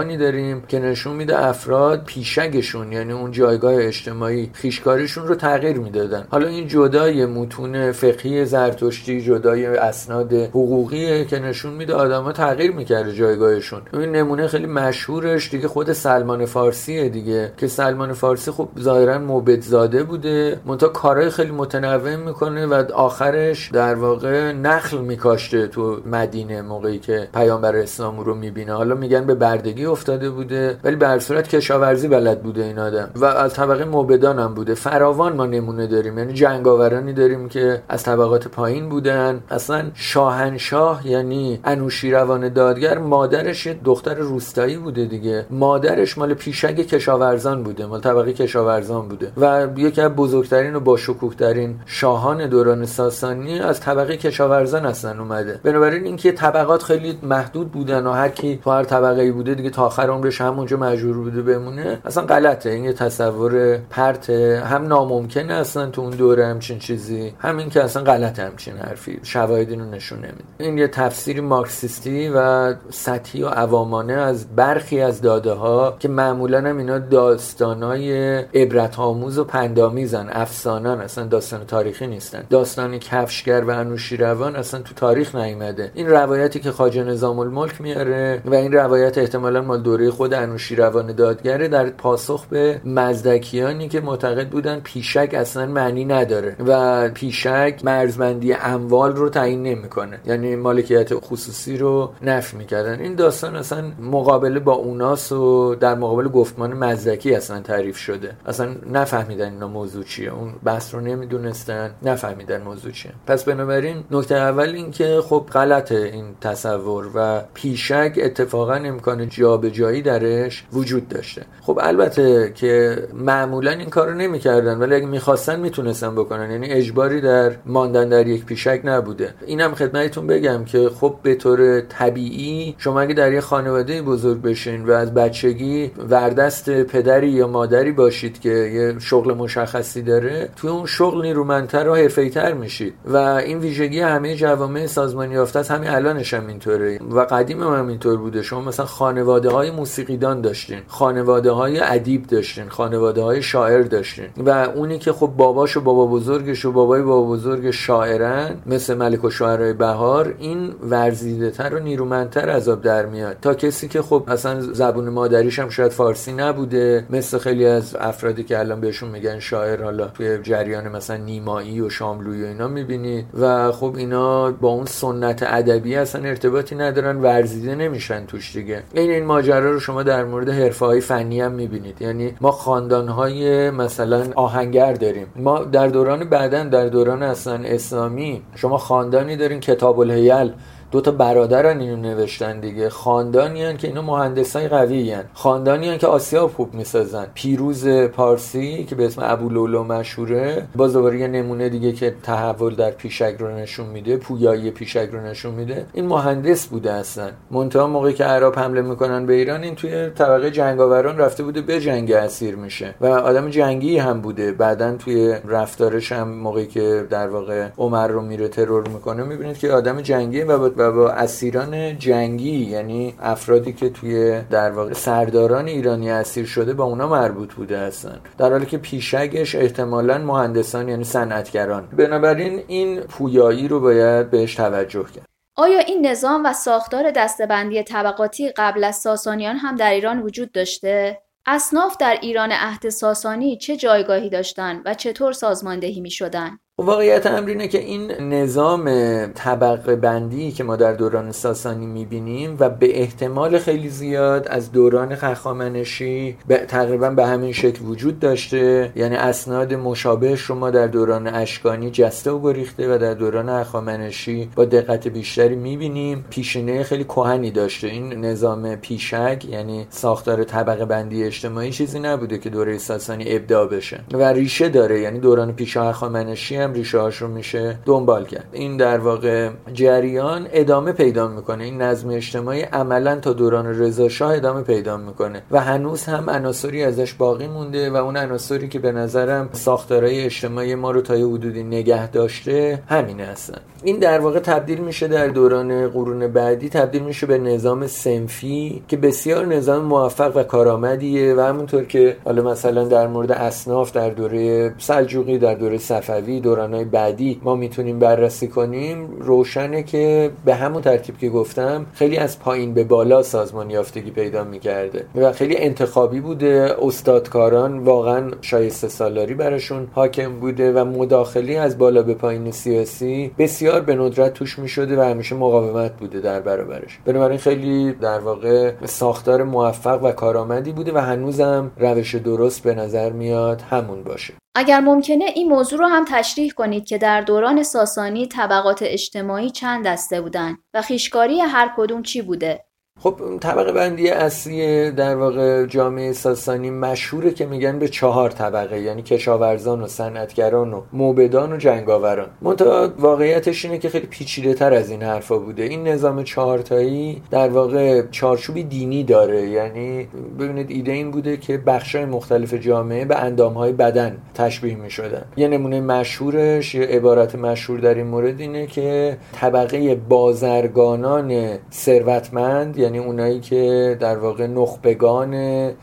فراوانی 0.00 0.16
داریم 0.16 0.62
که 0.68 0.78
نشون 0.78 1.16
میده 1.16 1.46
افراد 1.46 2.04
پیشگشون 2.04 2.92
یعنی 2.92 3.12
اون 3.12 3.30
جایگاه 3.30 3.74
اجتماعی 3.74 4.50
خیشکاریشون 4.52 5.28
رو 5.28 5.34
تغییر 5.34 5.78
می‌دادن. 5.78 6.26
حالا 6.30 6.46
این 6.46 6.68
جدای 6.68 7.26
متون 7.26 7.92
فقهی 7.92 8.44
زرتشتی 8.44 9.22
جدای 9.22 9.66
اسناد 9.66 10.32
حقوقیه 10.32 11.24
که 11.24 11.38
نشون 11.38 11.72
میده 11.72 11.94
آدما 11.94 12.32
تغییر 12.32 12.72
می‌کرده 12.72 13.12
جایگاهشون. 13.12 13.82
این 13.92 14.12
نمونه 14.12 14.46
خیلی 14.46 14.66
مشهورش 14.66 15.50
دیگه 15.50 15.68
خود 15.68 15.92
سلمان 15.92 16.46
فارسیه 16.46 17.08
دیگه 17.08 17.52
که 17.56 17.66
سلمان 17.66 18.12
فارسی 18.12 18.50
خب 18.50 18.68
ظاهرا 18.78 19.18
موبدزاده 19.18 20.02
بوده 20.02 20.60
منتها 20.66 20.88
کارهای 20.88 21.30
خیلی 21.30 21.52
متنوع 21.52 22.16
می‌کنه 22.16 22.66
و 22.66 22.74
آخرش 22.94 23.70
در 23.70 23.94
واقع 23.94 24.52
نخل 24.52 24.98
میکاشته 24.98 25.66
تو 25.66 26.00
مدینه 26.06 26.62
موقعی 26.62 26.98
که 26.98 27.28
پیامبر 27.34 27.76
اسلام 27.76 28.20
رو 28.20 28.34
می‌بینه. 28.34 28.72
حالا 28.72 28.94
میگن 28.94 29.26
به 29.26 29.34
بردگی 29.34 29.86
افتاده 29.90 30.30
بوده 30.30 30.78
ولی 30.84 30.96
به 30.96 31.18
صورت 31.18 31.48
کشاورزی 31.48 32.08
بلد 32.08 32.42
بوده 32.42 32.64
این 32.64 32.78
آدم. 32.78 33.10
و 33.16 33.24
از 33.24 33.54
طبقه 33.54 33.84
موبدان 33.84 34.38
هم 34.38 34.54
بوده. 34.54 34.74
فراوان 34.74 35.32
ما 35.32 35.46
نمونه 35.46 35.86
داریم. 35.86 36.18
یعنی 36.18 36.32
جنگاورانی 36.32 37.12
داریم 37.12 37.48
که 37.48 37.82
از 37.88 38.02
طبقات 38.02 38.48
پایین 38.48 38.88
بودن. 38.88 39.42
اصلا 39.50 39.84
شاهنشاه 39.94 41.06
یعنی 41.06 41.60
انوشیروان 41.64 42.48
دادگر 42.48 42.98
مادرش 42.98 43.66
دختر 43.66 44.14
روستایی 44.14 44.76
بوده 44.76 45.04
دیگه. 45.04 45.46
مادرش 45.50 46.18
مال 46.18 46.34
پیشگ 46.34 46.80
کشاورزان 46.80 47.62
بوده 47.62 47.86
مال 47.86 48.00
طبقه 48.00 48.32
کشاورزان 48.32 49.08
بوده. 49.08 49.32
و 49.36 49.68
یکی 49.76 50.00
از 50.00 50.10
بزرگترین 50.10 50.74
و 50.74 50.80
با 50.80 50.98
ترین 51.38 51.80
شاهان 51.86 52.46
دوران 52.46 52.86
ساسانی 52.86 53.60
از 53.60 53.80
طبقه 53.80 54.16
کشاورزان 54.16 54.86
هستن 54.86 55.18
اومده. 55.18 55.60
بنابراین 55.64 56.04
اینکه 56.04 56.32
طبقات 56.32 56.82
خیلی 56.82 57.18
محدود 57.22 57.72
بودن 57.72 58.06
و 58.06 58.12
هر 58.12 58.28
کی 58.28 58.60
تو 58.64 58.70
هر 58.70 58.84
طبقه 58.84 59.22
ای 59.22 59.30
بوده 59.30 59.54
دیگه 59.54 59.70
تا 59.80 59.86
آخر 59.86 60.10
عمرش 60.10 60.40
همونجا 60.40 60.76
مجبور 60.76 61.16
بوده 61.16 61.42
بمونه 61.42 61.98
اصلا 62.04 62.24
غلطه. 62.24 62.70
این 62.70 62.84
یه 62.84 62.92
تصور 62.92 63.76
پرت 63.76 64.30
هم 64.30 64.86
ناممکنه 64.86 65.54
اصلا 65.54 65.86
تو 65.86 66.00
اون 66.00 66.10
دوره 66.10 66.46
همچین 66.46 66.78
چیزی. 66.78 67.34
همین 67.38 67.68
که 67.70 67.84
اصلا 67.84 68.02
غلط 68.02 68.38
همچین 68.38 68.76
حرفی. 68.76 69.20
شواهدی 69.22 69.76
رو 69.76 69.84
نشون 69.84 70.18
نمیده. 70.18 70.44
این 70.58 70.78
یه 70.78 70.88
تفسیری 70.88 71.40
مارکسیستی 71.40 72.28
و 72.34 72.74
سطحی 72.90 73.42
و 73.42 73.48
عوامانه 73.48 74.12
از 74.12 74.56
برخی 74.56 75.00
از 75.00 75.20
داده 75.20 75.52
ها 75.52 75.96
که 75.98 76.08
معمولا 76.08 76.58
هم 76.58 76.78
اینا 76.78 76.98
داستانای 76.98 78.36
عبرت 78.38 78.98
آموز 78.98 79.38
و 79.38 79.44
پندامیزن 79.44 80.28
افسانن. 80.32 81.00
اصلا 81.00 81.24
داستان 81.24 81.66
تاریخی 81.66 82.06
نیستن. 82.06 82.44
داستان 82.50 82.98
کفشگر 82.98 83.64
و 83.64 83.70
انوشیروان 83.70 84.56
اصلا 84.56 84.80
تو 84.80 84.94
تاریخ 84.94 85.34
نیومده. 85.34 85.90
این 85.94 86.10
روایتی 86.10 86.60
که 86.60 86.72
خواجه 86.72 87.04
نظام 87.04 87.38
الملک 87.38 87.80
میاره 87.80 88.42
و 88.44 88.54
این 88.54 88.72
روایت 88.72 89.18
احتمالا 89.18 89.62
مال 89.70 89.82
دوره 89.82 90.10
خود 90.10 90.34
انوشیروان 90.34 91.12
دادگره 91.12 91.68
در 91.68 91.90
پاسخ 91.90 92.46
به 92.46 92.80
مزدکیانی 92.84 93.88
که 93.88 94.00
معتقد 94.00 94.48
بودن 94.48 94.80
پیشک 94.80 95.34
اصلا 95.34 95.66
معنی 95.66 96.04
نداره 96.04 96.56
و 96.66 97.08
پیشک 97.08 97.80
مرزبندی 97.84 98.52
اموال 98.52 99.12
رو 99.16 99.28
تعیین 99.28 99.62
نمی‌کنه. 99.62 100.20
یعنی 100.26 100.56
مالکیت 100.56 101.14
خصوصی 101.14 101.76
رو 101.76 102.12
نفی 102.22 102.56
می‌کردن. 102.56 103.00
این 103.00 103.14
داستان 103.14 103.56
اصلا 103.56 103.84
مقابله 104.00 104.60
با 104.60 104.72
اوناس 104.72 105.32
و 105.32 105.74
در 105.74 105.94
مقابل 105.94 106.28
گفتمان 106.28 106.72
مزدکی 106.72 107.34
اصلا 107.34 107.60
تعریف 107.60 107.96
شده. 107.96 108.32
اصلا 108.46 108.68
نفهمیدن 108.92 109.52
اینا 109.52 109.68
موضوع 109.68 110.04
چیه. 110.04 110.32
اون 110.32 110.52
بحث 110.64 110.94
رو 110.94 111.00
نمی‌دونستن 111.00 111.90
نفهمیدن 112.02 112.62
موضوع 112.62 112.92
چیه. 112.92 113.12
پس 113.26 113.44
بنابراین 113.44 114.04
نکته 114.10 114.34
اول 114.34 114.68
این 114.68 114.90
که 114.90 115.20
خب 115.28 115.46
غلطه 115.52 116.10
این 116.12 116.24
تصور 116.40 117.10
و 117.14 117.40
پیشک 117.54 118.12
اتفاقا 118.22 118.74
امکان 118.74 119.28
جابجایی 119.60 120.02
درش 120.02 120.64
وجود 120.72 121.08
داشته. 121.08 121.42
خب 121.62 121.78
البته 121.82 122.52
که 122.54 122.98
معمولا 123.14 123.70
این 123.70 123.90
کارو 123.90 124.14
نمی‌کردن 124.14 124.78
ولی 124.78 124.94
اگه 124.94 125.06
می‌خواستن 125.06 125.60
می‌تونستن 125.60 126.14
بکنن. 126.14 126.50
یعنی 126.50 126.66
اجباری 126.66 127.20
در 127.20 127.52
ماندن 127.66 128.08
در 128.08 128.26
یک 128.26 128.44
پیشک 128.44 128.80
نبوده. 128.84 129.34
اینم 129.46 129.74
خدمتتون 129.74 130.26
بگم 130.26 130.64
که 130.64 130.90
خب 131.00 131.14
به 131.22 131.34
طور 131.34 131.80
طبیعی 131.80 132.74
شما 132.78 133.00
اگه 133.00 133.14
در 133.14 133.32
یه 133.32 133.40
خانواده 133.40 134.02
بزرگ 134.02 134.42
بشین 134.42 134.84
و 134.84 134.92
از 134.92 135.14
بچگی 135.14 135.90
وردست 136.08 136.70
پدری 136.70 137.28
یا 137.28 137.46
مادری 137.46 137.92
باشید 137.92 138.40
که 138.40 138.48
یه 138.48 138.98
شغل 138.98 139.34
مشخصی 139.34 140.02
داره 140.02 140.48
توی 140.56 140.70
اون 140.70 140.86
شغل 140.86 141.22
نیرومندتر 141.22 141.88
و 141.88 141.94
حرفه‌ای‌تر 141.94 142.52
میشید. 142.52 142.94
و 143.06 143.16
این 143.16 143.58
ویژگی 143.58 144.00
همه 144.00 144.36
جوامع 144.36 144.86
سازمانی 144.86 145.34
یافته 145.34 145.58
است. 145.58 145.70
همین 145.70 145.90
الانش 145.90 146.34
هم 146.34 146.46
اینطوره. 146.46 146.98
و 147.10 147.20
قدیم 147.20 147.62
هم 147.62 147.88
اینطور 147.88 148.16
بوده. 148.16 148.42
شما 148.42 148.60
مثلا 148.60 148.86
خانواده 148.86 149.49
های 149.50 149.70
موسیقیدان 149.70 150.40
داشتین 150.40 150.80
خانواده 150.86 151.50
های 151.50 151.80
ادیب 151.80 152.26
داشتین 152.26 152.68
خانواده 152.68 153.22
های 153.22 153.42
شاعر 153.42 153.82
داشتین 153.82 154.26
و 154.36 154.50
اونی 154.50 154.98
که 154.98 155.12
خب 155.12 155.26
باباش 155.26 155.76
و 155.76 155.80
بابا 155.80 156.06
بزرگش 156.06 156.64
و 156.64 156.72
بابای 156.72 157.02
بابا 157.02 157.28
بزرگ 157.28 157.70
شاعرن 157.70 158.56
مثل 158.66 158.94
ملک 158.94 159.24
و 159.24 159.30
شاعرای 159.30 159.72
بهار 159.72 160.34
این 160.38 160.74
ورزیده 160.82 161.50
تر 161.50 161.74
و 161.74 161.78
نیرومندتر 161.78 162.50
عذاب 162.50 162.82
در 162.82 163.06
میاد. 163.06 163.36
تا 163.42 163.54
کسی 163.54 163.88
که 163.88 164.02
خب 164.02 164.24
اصلا 164.28 164.60
زبون 164.60 165.08
مادریش 165.08 165.58
هم 165.58 165.68
شاید 165.68 165.92
فارسی 165.92 166.32
نبوده 166.32 167.06
مثل 167.10 167.38
خیلی 167.38 167.66
از 167.66 167.96
افرادی 168.00 168.44
که 168.44 168.58
الان 168.58 168.80
بهشون 168.80 169.08
میگن 169.10 169.38
شاعر 169.38 169.82
حالا 169.82 170.08
توی 170.08 170.38
جریان 170.42 170.88
مثلا 170.88 171.16
نیمایی 171.16 171.80
و 171.80 171.90
شاملوی 171.90 172.44
و 172.44 172.46
اینا 172.46 172.68
می‌بینید 172.68 173.26
و 173.40 173.72
خب 173.72 173.94
اینا 173.96 174.50
با 174.50 174.68
اون 174.68 174.86
سنت 174.86 175.42
ادبی 175.46 175.96
اصلا 175.96 176.28
ارتباطی 176.28 176.74
ندارن 176.74 177.16
ورزیده 177.16 177.74
نمیشن 177.74 178.26
توش 178.26 178.56
دیگه. 178.56 178.82
این 178.94 179.10
این 179.10 179.24
ماجرا 179.40 179.70
رو 179.70 179.80
شما 179.80 180.02
در 180.02 180.24
مورد 180.24 180.48
حرفه 180.48 180.86
های 180.86 181.00
فنی 181.00 181.40
هم 181.40 181.52
می‌بینید. 181.52 182.02
یعنی 182.02 182.34
ما 182.40 182.52
خاندان 182.52 183.08
های 183.08 183.70
مثلا 183.70 184.24
آهنگر 184.36 184.92
داریم. 184.92 185.26
ما 185.36 185.58
در 185.58 185.88
دوران 185.88 186.28
بعدن 186.28 186.68
در 186.68 186.86
دوران 186.88 187.22
اصلا 187.22 187.54
اسلامی 187.64 188.42
شما 188.54 188.78
خاندانی 188.78 189.36
دارین 189.36 189.60
کتاب 189.60 189.98
الهیل 190.00 190.52
دو 190.90 191.00
تا 191.00 191.10
برادرن 191.10 191.80
اینو 191.80 191.96
نوشتن 191.96 192.60
دیگه. 192.60 192.88
خاندانی 192.88 193.76
که 193.76 193.88
اینا 193.88 194.02
مهندسای 194.02 194.68
قوی 194.68 195.10
هن. 195.10 195.24
خاندانی 195.34 195.98
که 195.98 196.06
آسیاب 196.06 196.52
خوب 196.52 196.74
می‌سازن. 196.74 197.26
پیروز 197.34 197.88
پارسی 197.88 198.84
که 198.84 198.94
به 198.94 199.06
اسم 199.06 199.22
ابو 199.24 199.48
لولو 199.48 199.84
مشهوره 199.84 200.66
باز 200.76 200.92
دوباره 200.92 201.20
یه 201.20 201.28
نمونه 201.28 201.68
دیگه 201.68 201.92
که 201.92 202.14
تحول 202.22 202.74
در 202.74 202.90
پیشک 202.90 203.36
رو 203.38 203.50
نشون 203.50 203.86
میده 203.86 204.16
پویایی 204.16 204.70
پیشک 204.70 205.08
رو 205.12 205.20
نشون 205.20 205.54
میده. 205.54 205.86
این 205.92 206.06
مهندس 206.06 206.66
بوده 206.66 206.92
اصلا. 206.92 207.30
منتها 207.50 207.86
موقعی 207.86 208.14
که 208.14 208.24
عرب 208.24 208.58
حمله 208.58 208.82
می‌کنن 208.82 209.26
به 209.26 209.32
ایران 209.32 209.62
این 209.62 209.74
توی 209.74 210.10
طبقه 210.10 210.50
جنگاوران 210.50 211.18
رفته 211.18 211.42
بوده 211.42 211.60
به 211.60 211.80
جنگ 211.80 212.12
اسیر 212.12 212.56
میشه. 212.56 212.94
و 213.00 213.06
آدم 213.06 213.50
جنگی 213.50 213.98
هم 213.98 214.20
بوده. 214.20 214.52
بعدا 214.52 214.96
توی 214.96 215.34
رفتارش 215.48 216.12
هم 216.12 216.28
موقعی 216.28 216.66
که 216.66 217.06
در 217.10 217.28
واقع 217.28 217.68
عمر 217.78 218.08
رو 218.08 218.20
میره 218.20 218.48
ترور 218.48 218.88
می‌کنه 218.88 219.22
می‌بینید 219.22 219.58
که 219.58 219.72
آدم 219.72 220.00
جنگی 220.00 220.42
و 220.42 220.58
و 220.80 220.92
با 220.92 221.10
اسیران 221.10 221.98
جنگی 221.98 222.64
یعنی 222.64 223.14
افرادی 223.20 223.72
که 223.72 223.90
توی 223.90 224.40
در 224.50 224.70
واقع 224.70 224.92
سرداران 224.92 225.66
ایرانی 225.66 226.10
اسیر 226.10 226.46
شده 226.46 226.74
با 226.74 226.84
اونا 226.84 227.08
مربوط 227.08 227.54
بوده 227.54 227.78
هستن 227.78 228.20
در 228.38 228.50
حالی 228.50 228.66
که 228.66 228.78
پیشگش 228.78 229.54
احتمالا 229.54 230.18
مهندسان 230.18 230.88
یعنی 230.88 231.04
صنعتگران 231.04 231.88
بنابراین 231.96 232.62
این 232.66 233.00
پویایی 233.00 233.68
رو 233.68 233.80
باید 233.80 234.30
بهش 234.30 234.54
توجه 234.54 235.04
کرد 235.04 235.26
آیا 235.56 235.78
این 235.78 236.06
نظام 236.06 236.46
و 236.46 236.52
ساختار 236.52 237.10
دستبندی 237.10 237.82
طبقاتی 237.82 238.48
قبل 238.56 238.84
از 238.84 238.96
ساسانیان 238.96 239.56
هم 239.56 239.76
در 239.76 239.90
ایران 239.90 240.22
وجود 240.22 240.52
داشته؟ 240.52 241.18
اصناف 241.46 241.96
در 241.96 242.18
ایران 242.22 242.52
عهد 242.52 242.88
ساسانی 242.88 243.56
چه 243.56 243.76
جایگاهی 243.76 244.30
داشتند 244.30 244.82
و 244.84 244.94
چطور 244.94 245.32
سازماندهی 245.32 246.00
می 246.00 246.10
شدن؟ 246.10 246.58
واقعیت 246.82 247.26
امر 247.26 247.48
اینه 247.48 247.68
که 247.68 247.78
این 247.78 248.10
نظام 248.20 248.90
طبقه 249.26 249.96
بندی 249.96 250.52
که 250.52 250.64
ما 250.64 250.76
در 250.76 250.92
دوران 250.92 251.32
ساسانی 251.32 251.86
می‌بینیم 251.86 252.56
و 252.60 252.70
به 252.70 253.00
احتمال 253.00 253.58
خیلی 253.58 253.88
زیاد 253.88 254.48
از 254.48 254.72
دوران 254.72 255.14
خخامنشی 255.14 256.36
تقریبا 256.68 257.10
به 257.10 257.26
همین 257.26 257.52
شکل 257.52 257.84
وجود 257.84 258.18
داشته. 258.18 258.92
یعنی 258.96 259.16
اسناد 259.16 259.74
مشابهش 259.74 260.40
رو 260.40 260.54
ما 260.54 260.70
در 260.70 260.86
دوران 260.86 261.26
اشکانی 261.26 261.90
جسته 261.90 262.30
و 262.30 262.42
گریخته 262.42 262.94
و 262.94 262.98
در 262.98 263.14
دوران 263.14 263.48
هخامنشی 263.48 264.50
با 264.56 264.64
دقت 264.64 265.08
بیشتری 265.08 265.56
می‌بینیم. 265.56 266.24
پیشینه 266.30 266.82
خیلی 266.82 267.04
کهنی 267.04 267.50
داشته. 267.50 267.86
این 267.86 268.24
نظام 268.24 268.76
پیشک 268.76 269.44
یعنی 269.50 269.86
ساختار 269.90 270.44
طبقه 270.44 270.84
بندی 270.84 271.24
اجتماعی 271.24 271.70
چیزی 271.70 272.00
نبوده 272.00 272.38
که 272.38 272.50
دوره 272.50 272.78
ساسانی 272.78 273.24
ابداع 273.26 273.66
بشه. 273.66 274.00
و 274.12 274.32
ریشه 274.32 274.68
داره 274.68 275.00
یعنی 275.00 275.18
دوران 275.18 275.52
پیش 275.52 275.76
هخامنشی 275.76 276.69
ریشه 276.72 277.08
رو 277.18 277.28
میشه 277.28 277.78
دنبال 277.84 278.24
کرد. 278.24 278.48
این 278.52 278.76
در 278.76 278.98
واقع 278.98 279.50
جریان 279.72 280.46
ادامه 280.52 280.92
پیدا 280.92 281.28
می‌کنه. 281.28 281.64
این 281.64 281.82
نظم 281.82 282.08
اجتماعی 282.10 282.62
عملا 282.62 283.16
تا 283.16 283.32
دوران 283.32 283.66
رضا 283.66 284.08
شاه 284.08 284.34
ادامه 284.34 284.62
پیدا 284.62 284.96
می‌کنه 284.96 285.42
و 285.50 285.60
هنوز 285.60 286.04
هم 286.04 286.30
عناصری 286.30 286.84
ازش 286.84 287.14
باقی 287.14 287.46
مونده 287.46 287.90
و 287.90 287.96
اون 287.96 288.16
عناصری 288.16 288.68
که 288.68 288.78
به 288.78 288.92
نظرم 288.92 289.48
ساختارهای 289.52 290.24
اجتماعی 290.24 290.74
ما 290.74 290.90
رو 290.90 291.00
تا 291.00 291.16
یه 291.16 291.26
حدودی 291.26 291.62
نگه 291.62 292.10
داشته 292.10 292.82
همینه 292.88 293.24
هستن. 293.24 293.58
این 293.82 293.98
در 293.98 294.20
واقع 294.20 294.38
تبدیل 294.38 294.78
میشه 294.78 295.08
در 295.08 295.28
دوران 295.28 295.88
قرون 295.88 296.26
بعدی 296.26 296.68
تبدیل 296.68 297.02
میشه 297.02 297.26
به 297.26 297.38
نظام 297.38 297.86
سنفی 297.86 298.82
که 298.88 298.96
بسیار 298.96 299.46
نظام 299.46 299.84
موفق 299.84 300.36
و 300.36 300.42
کارآمدیه 300.42 301.34
و 301.34 301.40
همونطور 301.40 301.84
که 301.84 302.16
حالا 302.24 302.42
مثلا 302.42 302.84
در 302.84 303.06
مورد 303.06 303.32
اصناف 303.32 303.92
در 303.92 304.10
دوره 304.10 304.74
سلجوقی 304.78 305.38
در 305.38 305.54
دوره 305.54 305.78
صفوی 305.78 306.40
دوران 306.40 306.59
دورانهای 306.60 306.84
بعدی 306.84 307.40
ما 307.44 307.54
می‌تونیم 307.54 307.98
بررسی 307.98 308.48
کنیم 308.48 309.16
روشنه 309.20 309.82
که 309.82 310.30
به 310.44 310.54
همون 310.54 310.82
ترتیب 310.82 311.18
که 311.18 311.28
گفتم 311.28 311.86
خیلی 311.94 312.16
از 312.16 312.40
پایین 312.40 312.74
به 312.74 312.84
بالا 312.84 313.22
سازمان 313.22 313.70
یافتگی 313.70 314.10
پیدا 314.10 314.44
می‌کرده 314.44 315.06
و 315.14 315.32
خیلی 315.32 315.56
انتخابی 315.56 316.20
بوده. 316.20 316.76
استادکاران 316.82 317.78
واقعا 317.78 318.30
شایسته 318.40 318.88
سالاری 318.88 319.34
براشون 319.34 319.88
حاکم 319.92 320.40
بوده 320.40 320.72
و 320.72 320.84
مداخلی 320.84 321.56
از 321.56 321.78
بالا 321.78 322.02
به 322.02 322.14
پایین 322.14 322.50
سیاسی 322.50 323.30
بسیار 323.38 323.80
به 323.80 323.94
ندرت 323.94 324.34
توش 324.34 324.58
می‌شده 324.58 325.00
و 325.00 325.02
همیشه 325.02 325.34
مقاومت 325.34 325.96
بوده 325.96 326.20
در 326.20 326.40
برابرش. 326.40 326.98
بنابراین 327.04 327.38
خیلی 327.38 327.92
در 327.92 328.18
واقع 328.18 328.72
ساختار 328.84 329.44
موفق 329.44 330.04
و 330.04 330.12
کارآمدی 330.12 330.72
بوده 330.72 330.92
و 330.92 330.98
هنوزم 330.98 331.70
روش 331.76 332.14
درست 332.14 332.62
به 332.62 332.74
نظر 332.74 333.10
میاد 333.10 333.60
همون 333.60 334.02
باشه. 334.02 334.34
اگر 334.54 334.80
ممکنه 334.80 335.24
این 335.24 335.48
موضوع 335.48 335.78
رو 335.78 335.86
هم 335.86 336.04
تشریح 336.08 336.52
کنید 336.52 336.84
که 336.84 336.98
در 336.98 337.20
دوران 337.20 337.62
ساسانی 337.62 338.26
طبقات 338.26 338.78
اجتماعی 338.82 339.50
چند 339.50 339.86
دسته 339.86 340.20
بودند 340.20 340.58
و 340.74 340.82
خیشکاری 340.82 341.40
هر 341.40 341.74
کدوم 341.76 342.02
چی 342.02 342.22
بوده. 342.22 342.69
خب 343.02 343.20
طبقه 343.40 343.72
بندی 343.72 344.08
اصلی 344.08 344.90
در 344.90 345.16
واقع 345.16 345.66
جامعه 345.66 346.12
ساسانی 346.12 346.70
مشهوره 346.70 347.30
که 347.30 347.46
میگن 347.46 347.78
به 347.78 347.88
چهار 347.88 348.30
طبقه 348.30 348.80
یعنی 348.80 349.02
کشاورزان 349.02 349.82
و 349.82 349.86
صنعتگران 349.86 350.72
و 350.72 350.82
موبدان 350.92 351.52
و 351.52 351.56
جنگاوران. 351.56 352.28
منتها 352.42 352.88
واقعیتش 352.98 353.64
اینه 353.64 353.78
که 353.78 353.88
خیلی 353.88 354.06
پیچیده 354.06 354.54
تر 354.54 354.74
از 354.74 354.90
این 354.90 355.02
حرفا 355.02 355.38
بوده. 355.38 355.62
این 355.62 355.88
نظام 355.88 356.22
چهارتایی 356.22 357.22
در 357.30 357.48
واقع 357.48 358.02
چارچوبی 358.10 358.62
دینی 358.62 359.04
داره. 359.04 359.48
یعنی 359.48 360.08
ببینید 360.38 360.70
ایده 360.70 360.92
این 360.92 361.10
بوده 361.10 361.36
که 361.36 361.58
بخشای 361.58 362.04
مختلف 362.04 362.54
جامعه 362.54 363.04
به 363.04 363.16
اندامهای 363.16 363.72
بدن 363.72 364.16
تشبیه 364.34 364.74
می‌شدن. 364.74 365.24
یه 365.36 365.48
نمونه 365.48 365.80
مشهورش 365.80 366.74
یه 366.74 366.86
عبارت 366.86 367.34
مشهور 367.34 367.80
در 367.80 367.94
این 367.94 368.06
مورد 368.06 368.40
اینه 368.40 368.66
که 368.66 369.18
طبقه 369.32 369.94
بازرگانان 369.94 371.58
ثروتمند 371.72 372.78
یعنی 372.90 373.04
اونایی 373.04 373.40
که 373.40 373.96
در 374.00 374.18
واقع 374.18 374.46
نخبگان 374.46 375.34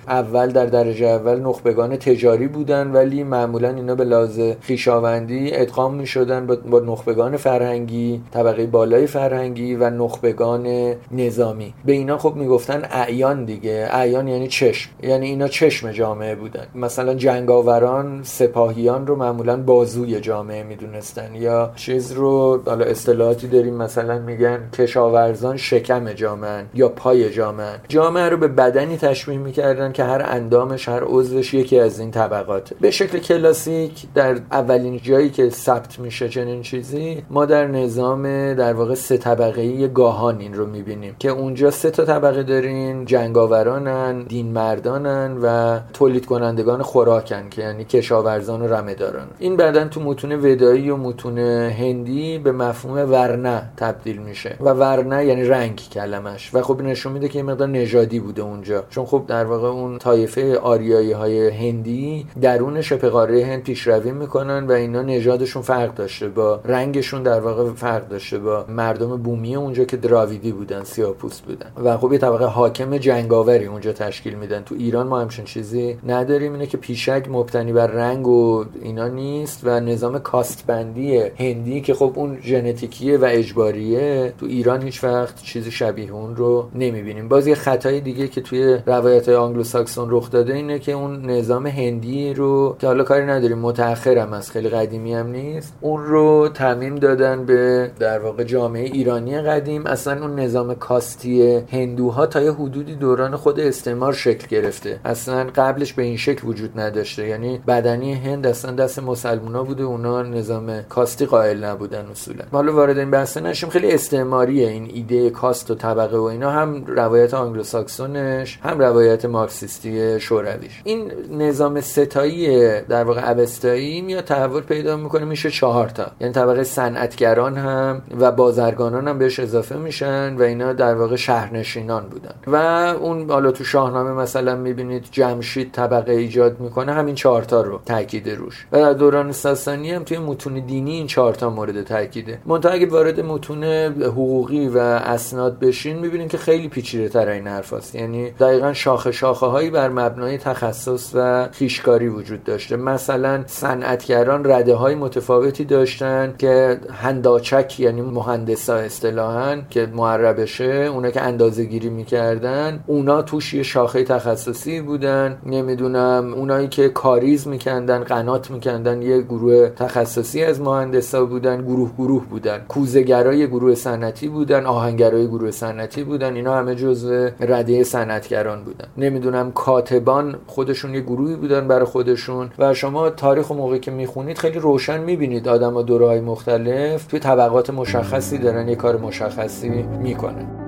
اول 0.08 0.48
در 0.48 0.66
درجه 0.66 1.06
اول 1.06 1.40
نخبگان 1.40 1.98
تجاری 1.98 2.48
بودن 2.48 2.92
ولی 2.92 3.24
معمولا 3.24 3.70
اینا 3.70 3.96
به 3.96 4.04
لحاظ 4.04 4.40
خیشاوندی 4.62 5.50
ادغام 5.54 5.94
می 5.94 6.08
شدن 6.08 6.48
با 6.48 6.80
نخبگان 6.80 7.38
فرهنگی 7.38 8.22
طبقه 8.32 8.66
بالای 8.66 9.08
فرهنگی 9.08 9.76
و 9.76 9.90
نخبگان 9.90 10.96
نظامی. 11.12 11.74
به 11.86 11.94
اینا 11.94 12.18
خب 12.18 12.36
می‌گفتن 12.36 12.82
اعیان 12.92 13.46
دیگه. 13.46 13.88
اعیان 13.92 14.28
یعنی 14.28 14.48
چشم. 14.48 14.90
یعنی 15.04 15.26
اینا 15.26 15.48
چشم 15.48 15.92
جامعه 15.92 16.36
بودن. 16.36 16.68
مثلا 16.76 17.14
جنگاوران 17.14 18.24
سپاهیان 18.24 19.08
رو 19.08 19.16
معمولا 19.16 19.58
بازوی 19.58 20.20
جامعه 20.20 20.64
می‌دونستن. 20.64 21.36
یا 21.36 21.72
چیز 21.76 22.12
رو 22.12 22.62
حالا 22.66 22.86
اصطلاحاتی 22.86 23.48
داریم 23.48 23.74
مثلا 23.74 24.20
میگن 24.20 24.60
کشاورزان 24.78 25.58
شکم 25.58 26.14
جامعه 26.14 26.66
یا 26.74 26.90
پای 26.98 27.30
جامعه. 27.30 27.74
جامعه 27.88 28.30
رو 28.30 28.38
به 28.38 28.48
بدنی 28.48 28.98
تشبیه 28.98 29.38
می‌کردن 29.38 29.92
که 29.92 30.04
هر 30.04 30.26
اندامش 30.28 30.90
هر 30.90 31.04
عضوش 31.04 31.54
یکی 31.54 31.80
از 31.80 32.00
این 32.00 32.12
طبقات. 32.12 32.74
به 32.82 32.92
شکل 32.92 33.18
کلاسیک 33.18 34.08
در 34.16 34.38
اولین 34.52 34.98
جایی 34.98 35.30
که 35.30 35.50
ثبت 35.50 36.00
میشه 36.00 36.30
چنین 36.30 36.62
چیزی 36.62 37.24
ما 37.30 37.46
در 37.46 37.68
نظام 37.68 38.54
در 38.54 38.74
واقع 38.74 38.96
سه 38.96 39.18
طبقه 39.18 39.62
ای 39.62 39.88
گاهان 39.88 40.40
این 40.40 40.54
رو 40.54 40.66
می‌بینیم 40.66 41.16
که 41.20 41.30
اونجا 41.30 41.72
سه 41.72 41.92
تا 41.92 42.06
طبقه 42.06 42.44
دارین 42.44 43.06
جنگاورانن 43.06 44.24
دین 44.24 44.52
مردانن 44.52 45.38
و 45.44 45.80
تولید 45.94 46.26
کنندگان 46.26 46.82
خوراکن 46.82 47.50
که 47.50 47.62
یعنی 47.62 47.86
کشاورزان 47.86 48.62
و 48.62 48.68
رمهداران. 48.68 49.28
این 49.40 49.58
بعدا 49.58 49.88
تو 49.88 50.02
متون 50.02 50.32
ودایی 50.32 50.90
و 50.90 50.98
متون 50.98 51.38
هندی 51.70 52.38
به 52.38 52.52
مفهوم 52.52 53.12
ورنه 53.12 53.62
تبدیل 53.78 54.18
میشه 54.18 54.56
و 54.60 54.70
ورنه 54.70 55.26
یعنی 55.26 55.44
رنگ 55.44 55.82
کلمش. 55.94 56.50
و 56.54 56.62
خب 56.62 56.82
نشون 56.88 57.14
میده 57.14 57.28
که 57.30 57.40
یه 57.40 57.44
مقدار 57.44 57.68
نژادی 57.68 58.20
بوده 58.20 58.42
اونجا. 58.42 58.84
چون 58.90 59.06
خب 59.06 59.24
در 59.28 59.46
واقع 59.46 59.68
اون 59.68 59.98
طایفه 59.98 60.58
آریایی 60.58 61.12
های 61.12 61.50
هندی 61.50 62.26
درون 62.42 62.82
شبه 62.82 63.10
قاره 63.10 63.46
هند 63.46 63.64
پیشروی 63.64 64.12
می‌کنن 64.12 64.68
و 64.68 64.72
اینا 64.72 65.02
نژادشون 65.02 65.62
فرق 65.62 65.96
داشته 65.96 66.28
با 66.28 66.60
رنگشون 66.66 67.24
در 67.24 67.40
واقع 67.40 67.74
فرق 67.74 68.08
داشته 68.08 68.40
با 68.40 68.66
مردم 68.70 69.18
بومی 69.18 69.56
اونجا 69.56 69.86
که 69.86 69.98
دراویدی 69.98 70.52
بودن 70.52 70.84
سیاپوست 70.84 71.44
بودن. 71.44 71.72
و 71.84 71.98
خب 71.98 72.14
یه 72.14 72.20
طبقه 72.20 72.46
حاکم 72.46 72.98
جنگاوری 72.98 73.66
اونجا 73.66 73.94
تشکیل 73.94 74.34
میدن. 74.34 74.64
تو 74.64 74.76
ایران 74.76 75.08
ما 75.08 75.20
همچین 75.20 75.46
چیزی 75.46 75.98
نداریم. 76.08 76.54
اینه 76.54 76.68
که 76.68 76.78
پیشک 76.78 77.26
مبتنی 77.30 77.74
بر 77.74 77.88
رنگ 77.88 78.28
و 78.28 78.66
اینا 78.82 79.08
نیست 79.08 79.62
و 79.64 79.80
نظام 79.80 80.20
کاستبندی 80.20 81.18
هندی 81.18 81.82
که 81.82 81.94
خب 81.94 82.14
اون 82.16 82.38
ژنتیکیه 82.42 83.18
و 83.18 83.26
اجباریه 83.30 84.34
تو 84.40 84.46
ایران 84.46 84.82
هیچ 84.82 85.04
وقت 85.04 85.44
چیزی 85.44 85.72
شبیه 85.72 86.12
اون 86.12 86.36
رو 86.36 86.67
نمی‌بینیم. 86.76 87.28
باز 87.28 87.48
یه 87.48 87.56
خطای 87.56 88.02
دیگه 88.02 88.28
که 88.28 88.42
توی 88.42 88.78
روایت 88.86 89.30
آنگلو 89.30 89.64
ساکسون 89.64 90.08
رخ 90.12 90.32
داده 90.32 90.54
اینه 90.54 90.80
که 90.80 90.92
اون 90.92 91.26
نظام 91.26 91.68
هندی 91.68 92.34
رو 92.34 92.76
که 92.80 92.88
حالا 92.88 93.04
کاری 93.04 93.26
نداریم 93.26 93.60
متأخرم 93.60 94.34
از 94.34 94.52
خیلی 94.52 94.70
قدیمی 94.70 95.14
هم 95.14 95.28
نیست 95.28 95.74
اون 95.82 96.06
رو 96.06 96.50
تعمیم 96.54 96.96
دادن 96.96 97.46
به 97.46 97.92
در 98.00 98.20
واقع 98.20 98.44
جامعه 98.44 98.84
ایرانی 98.84 99.42
قدیم. 99.42 99.86
اصلا 99.86 100.22
اون 100.22 100.40
نظام 100.40 100.76
کاستی 100.76 101.56
هندوها 101.72 102.26
تا 102.26 102.42
یه 102.42 102.52
حدودی 102.52 102.96
دوران 102.96 103.36
خود 103.36 103.60
استعمار 103.60 104.14
شکل 104.14 104.48
گرفته. 104.48 105.00
اصلا 105.06 105.48
قبلش 105.56 105.94
به 105.94 106.04
این 106.04 106.18
شکل 106.18 106.48
وجود 106.48 106.80
نداشته. 106.80 107.28
یعنی 107.28 107.62
بدنه‌ی 107.68 108.14
هند 108.14 108.48
اصلا 108.48 108.72
دست 108.72 109.00
مسلمونا 109.00 109.64
بوده 109.64 109.84
اونا 109.84 110.22
نظام 110.24 110.82
کاستی 110.82 111.26
قائل 111.26 111.64
نبودن 111.64 112.06
اصولا. 112.12 112.44
حالا 112.52 112.74
وارد 112.74 112.98
این 112.98 113.12
بحث 113.12 113.38
نشیم. 113.38 113.70
خیلی 113.70 113.92
استعماریه 113.92 114.68
این 114.70 114.90
ایده 114.94 115.30
کاست 115.30 115.72
و 115.72 115.76
طبقه 115.76 116.18
و 116.18 116.22
اینا. 116.22 116.52
هم 116.58 116.86
روایت 116.86 117.34
آنگلوساکسونش 117.34 118.60
هم 118.64 118.80
روایت 118.80 119.26
مارکسیستی 119.26 120.20
شورویش. 120.20 120.82
این 120.84 121.12
نظام 121.32 121.82
سه‌تایی 121.82 122.82
در 122.82 123.04
واقع 123.04 123.32
اوستایی 123.32 124.02
میاد 124.02 124.24
تحول 124.24 124.62
پیدا 124.62 124.98
می‌کنه 124.98 125.26
میشه 125.26 125.52
چهار 125.52 125.90
تا. 125.90 126.12
یعنی 126.22 126.34
طبقه 126.34 126.64
صنعتگران 126.64 127.58
هم 127.58 128.02
و 128.20 128.32
بازرگانان 128.32 129.08
هم 129.08 129.18
بهش 129.18 129.40
اضافه 129.40 129.76
میشن 129.78 130.36
و 130.36 130.42
اینا 130.42 130.74
در 130.74 130.96
واقع 130.96 131.16
شهرنشینان 131.16 132.06
بودن. 132.08 132.34
و 132.48 132.56
اون 133.02 133.30
حالا 133.30 133.52
تو 133.52 133.64
شاهنامه 133.64 134.12
مثلا 134.12 134.56
می‌بینید 134.56 135.06
جمشید 135.12 135.72
طبقه 135.72 136.12
ایجاد 136.12 136.60
می‌کنه 136.60 136.94
همین 136.94 137.16
چهار 137.16 137.44
تا 137.44 137.62
رو 137.62 137.80
تاکید 137.86 138.30
روش. 138.30 138.66
و 138.72 138.80
در 138.80 138.94
دوران 138.94 139.32
ساسانی 139.32 139.92
هم 139.92 140.04
توی 140.04 140.18
متون 140.18 140.54
دینی 140.54 140.92
این 140.92 141.08
چهار 141.08 141.34
تا 141.34 141.50
مورد 141.50 141.84
تاکیده 141.84 142.40
منتها 142.46 142.72
اگه 142.72 142.86
وارد 142.86 143.20
متون 143.20 143.64
حقوقی 144.04 144.68
و 144.68 144.78
اسناد 144.78 145.60
بشین 145.60 146.00
می‌بینید 146.00 146.30
که 146.30 146.38
خیلی 146.48 146.68
پیچیده 146.68 147.10
تر 147.10 147.30
این 147.30 147.48
حرف 147.48 147.96
یعنی 147.96 148.32
دقیقا 148.32 148.74
شاخه 148.74 149.12
شاخه 149.12 149.46
هایی 149.46 149.70
بر 149.70 149.90
مبنای 149.90 150.38
تخصص 150.38 151.12
و 151.14 151.48
خیشکاری 151.52 152.08
وجود 152.08 152.44
داشته. 152.44 152.76
مثلا 152.76 153.44
صنعتگران 153.48 154.52
رده 154.52 154.76
های 154.76 154.96
متفاوتی 154.96 155.66
داشتن 155.66 156.34
که 156.38 156.80
هنداچک 156.94 157.80
یعنی 157.80 158.02
مهندسا 158.02 158.76
اصطلاحا 158.76 159.58
که 159.70 159.88
معربشه 159.96 160.90
اونا 160.94 161.12
که 161.12 161.22
اندازه 161.22 161.64
گیری 161.64 161.90
می‌کردن 161.90 162.84
اونا 162.88 163.22
توش 163.22 163.54
یه 163.54 163.64
شاخه 163.64 164.04
تخصصی 164.04 164.82
بودن. 164.82 165.38
نمی‌دونم 165.46 166.34
اونایی 166.34 166.68
که 166.68 166.90
کاریز 166.90 167.48
میکندن 167.48 168.04
قنات 168.04 168.52
میکندن 168.52 169.02
یه 169.02 169.22
گروه 169.22 169.70
تخصصی 169.70 170.44
از 170.44 170.62
مهندسا 170.62 171.26
بودن 171.26 171.62
گروه 171.62 171.92
گروه 171.98 172.26
بودن. 172.26 172.66
کوزگرای 172.68 173.48
گروه 173.48 173.76
صنعتی 173.76 174.28
بودن 174.28 174.66
آهنگرای 174.66 175.28
گروه 175.28 175.52
صنعتی 175.52 176.04
بودن. 176.04 176.37
اینا 176.38 176.56
همه 176.56 176.76
جزء 176.76 177.30
رده 177.40 177.84
صنعتگران 177.84 178.64
بودن. 178.64 178.88
نمی‌دونم 178.98 179.52
کاتبان 179.52 180.36
خودشون 180.48 180.94
یه 180.94 181.02
گروهی 181.02 181.36
بودن 181.36 181.68
برای 181.68 181.86
خودشون 181.86 182.50
و 182.60 182.74
شما 182.74 183.10
تاریخ 183.10 183.50
و 183.50 183.54
موقعی 183.54 183.80
که 183.80 183.92
می‌خونید 183.92 184.38
خیلی 184.38 184.60
روشن 184.60 185.00
می‌بینید 185.02 185.48
آدم 185.48 185.74
ها 185.74 185.82
دورهای 185.82 186.22
مختلف 186.22 187.06
توی 187.06 187.20
طبقات 187.20 187.70
مشخصی 187.70 188.38
دارن 188.38 188.68
یه 188.68 188.76
کار 188.76 188.98
مشخصی 188.98 189.70
می‌کنن. 190.02 190.67